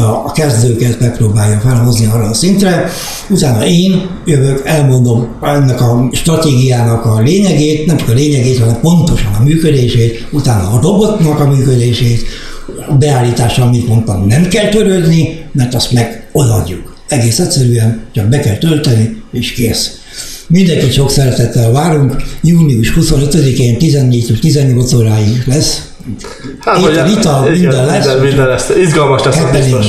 a 0.00 0.32
kezdőket 0.32 1.00
megpróbálja 1.00 1.58
felhozni 1.58 2.06
arra 2.06 2.24
a 2.24 2.34
szintre, 2.34 2.90
utána 3.28 3.66
én 3.66 4.08
jövök, 4.26 4.62
elmondom 4.64 5.36
ennek 5.42 5.80
a 5.80 6.08
stratégiának 6.12 7.04
a 7.04 7.20
lényegét, 7.20 7.86
nem 7.86 7.96
csak 7.96 8.08
a 8.08 8.12
lényegét, 8.12 8.58
hanem 8.58 8.80
pontosan 8.80 9.34
a 9.40 9.42
működését, 9.42 10.28
utána 10.30 10.70
a 10.70 10.80
robotnak 10.82 11.40
a 11.40 11.48
működését, 11.48 12.22
a 12.88 12.94
beállítással, 12.94 13.66
amit 13.66 13.88
mondtam, 13.88 14.26
nem 14.26 14.48
kell 14.48 14.68
törődni, 14.68 15.44
mert 15.52 15.74
azt 15.74 15.92
meg 15.92 16.28
odaadjuk. 16.32 16.96
Egész 17.08 17.38
egyszerűen 17.38 18.00
csak 18.12 18.28
be 18.28 18.40
kell 18.40 18.56
tölteni, 18.56 19.22
és 19.32 19.52
kész. 19.52 20.00
Mindenkit 20.46 20.92
sok 20.92 21.10
szeretettel 21.10 21.72
várunk. 21.72 22.16
Június 22.42 22.92
25-én 23.00 23.76
14-18 23.80 24.96
óráig 24.96 25.42
lesz. 25.46 25.91
Hát, 26.60 26.78
Étel, 26.78 27.08
ital, 27.08 27.48
minden 27.50 27.86
lesz. 27.86 28.04
Minden, 28.04 28.22
minden 28.22 28.46
lesz. 28.46 28.68
Izgalmas 28.68 29.22
lesz, 29.22 29.40
biztos. 29.52 29.86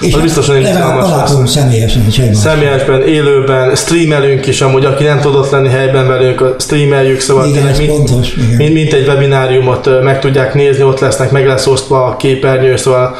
És 0.00 0.14
az 0.14 0.20
biztosan 0.20 0.56
izgalmas 0.56 1.10
lesz. 1.10 1.50
személyesen 1.50 2.06
is 2.06 2.20
Személyesben, 2.36 3.02
élőben, 3.02 3.74
streamelünk 3.74 4.46
is, 4.46 4.60
amúgy 4.60 4.84
aki 4.84 5.04
nem 5.04 5.20
tudott 5.20 5.50
lenni 5.50 5.68
helyben 5.68 6.06
velünk, 6.06 6.54
streameljük, 6.58 7.20
szóval 7.20 7.46
igen, 7.46 7.66
ez 7.66 7.78
mint, 7.78 7.90
pontos, 7.90 8.32
igen. 8.36 8.56
Mint, 8.56 8.72
mint, 8.74 8.92
egy 8.92 9.08
webináriumot 9.08 10.02
meg 10.02 10.20
tudják 10.20 10.54
nézni, 10.54 10.82
ott 10.82 11.00
lesznek, 11.00 11.30
meg 11.30 11.46
lesz 11.46 11.66
osztva 11.66 12.04
a 12.04 12.16
képernyő, 12.16 12.76
szóval 12.76 13.16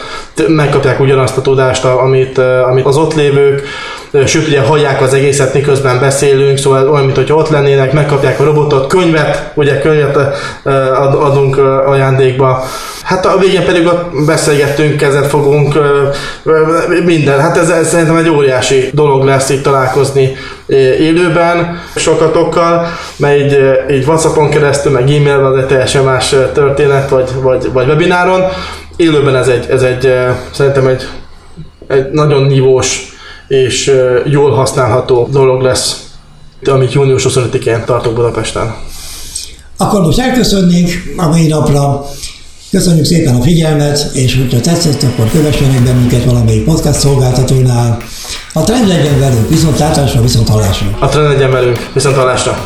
megkapják 0.46 1.00
ugyanazt 1.00 1.36
a 1.36 1.40
tudást, 1.42 1.84
amit, 1.84 2.38
amit 2.38 2.84
az 2.84 2.96
ott 2.96 3.14
lévők, 3.14 3.62
sőt 4.26 4.46
ugye 4.46 4.60
hallják 4.60 5.00
az 5.00 5.14
egészet, 5.14 5.54
miközben 5.54 6.00
beszélünk, 6.00 6.58
szóval 6.58 6.88
olyan, 6.88 7.04
mint 7.04 7.16
hogy 7.16 7.32
ott 7.32 7.48
lennének, 7.48 7.92
megkapják 7.92 8.40
a 8.40 8.44
robotot, 8.44 8.86
könyvet, 8.86 9.52
ugye 9.54 9.78
könyvet 9.78 10.18
adunk 11.14 11.56
ajándékba, 11.86 12.64
Hát 13.04 13.26
a 13.26 13.38
végén 13.38 13.64
pedig 13.64 13.86
ott 13.86 14.24
beszélgettünk, 14.26 14.96
kezet 14.96 15.26
fogunk, 15.26 15.78
minden. 17.04 17.40
Hát 17.40 17.56
ez, 17.56 17.68
ez 17.68 17.88
szerintem 17.88 18.16
egy 18.16 18.28
óriási 18.28 18.90
dolog 18.92 19.24
lesz 19.24 19.50
itt 19.50 19.62
találkozni 19.62 20.36
élőben 20.98 21.80
sokatokkal, 21.94 22.86
mert 23.16 23.34
egy, 23.34 23.58
egy 23.86 24.04
Whatsappon 24.06 24.50
keresztül, 24.50 24.92
meg 24.92 25.02
e-mailben, 25.02 25.54
de 25.54 25.66
teljesen 25.66 26.04
más 26.04 26.34
történet, 26.52 27.08
vagy, 27.08 27.30
vagy, 27.42 27.72
vagy 27.72 27.88
webináron. 27.88 28.42
Élőben 28.96 29.36
ez 29.36 29.48
egy, 29.48 29.66
ez 29.70 29.82
egy 29.82 30.14
szerintem 30.50 30.86
egy, 30.86 31.02
egy 31.88 32.10
nagyon 32.10 32.42
nívós 32.42 33.13
és 33.48 33.92
jól 34.24 34.50
használható 34.50 35.28
dolog 35.30 35.62
lesz, 35.62 36.02
amit 36.64 36.92
június 36.92 37.26
25-én 37.28 37.82
tartok 37.86 38.14
Budapesten. 38.14 38.74
Akkor 39.76 40.00
most 40.00 40.18
elköszönnénk 40.18 40.90
a 41.16 41.28
mai 41.28 41.46
napra. 41.46 42.04
Köszönjük 42.70 43.04
szépen 43.04 43.34
a 43.34 43.42
figyelmet, 43.42 44.10
és 44.12 44.36
hogyha 44.36 44.60
tetszett, 44.60 45.02
akkor 45.02 45.30
kövessenek 45.30 45.82
bennünket 45.82 46.24
valamelyik 46.24 46.64
podcast 46.64 46.98
szolgáltatónál. 46.98 48.02
A 48.52 48.62
trend 48.62 48.88
legyen 48.88 49.20
velünk, 49.20 49.48
viszont 49.48 49.78
látásra, 49.78 50.20
viszont 50.20 50.48
hallásra. 50.48 50.96
A 51.00 51.08
trend 51.08 51.28
legyen 51.28 51.50
velünk, 51.50 51.90
viszont 51.92 52.16
hallásra. 52.16 52.58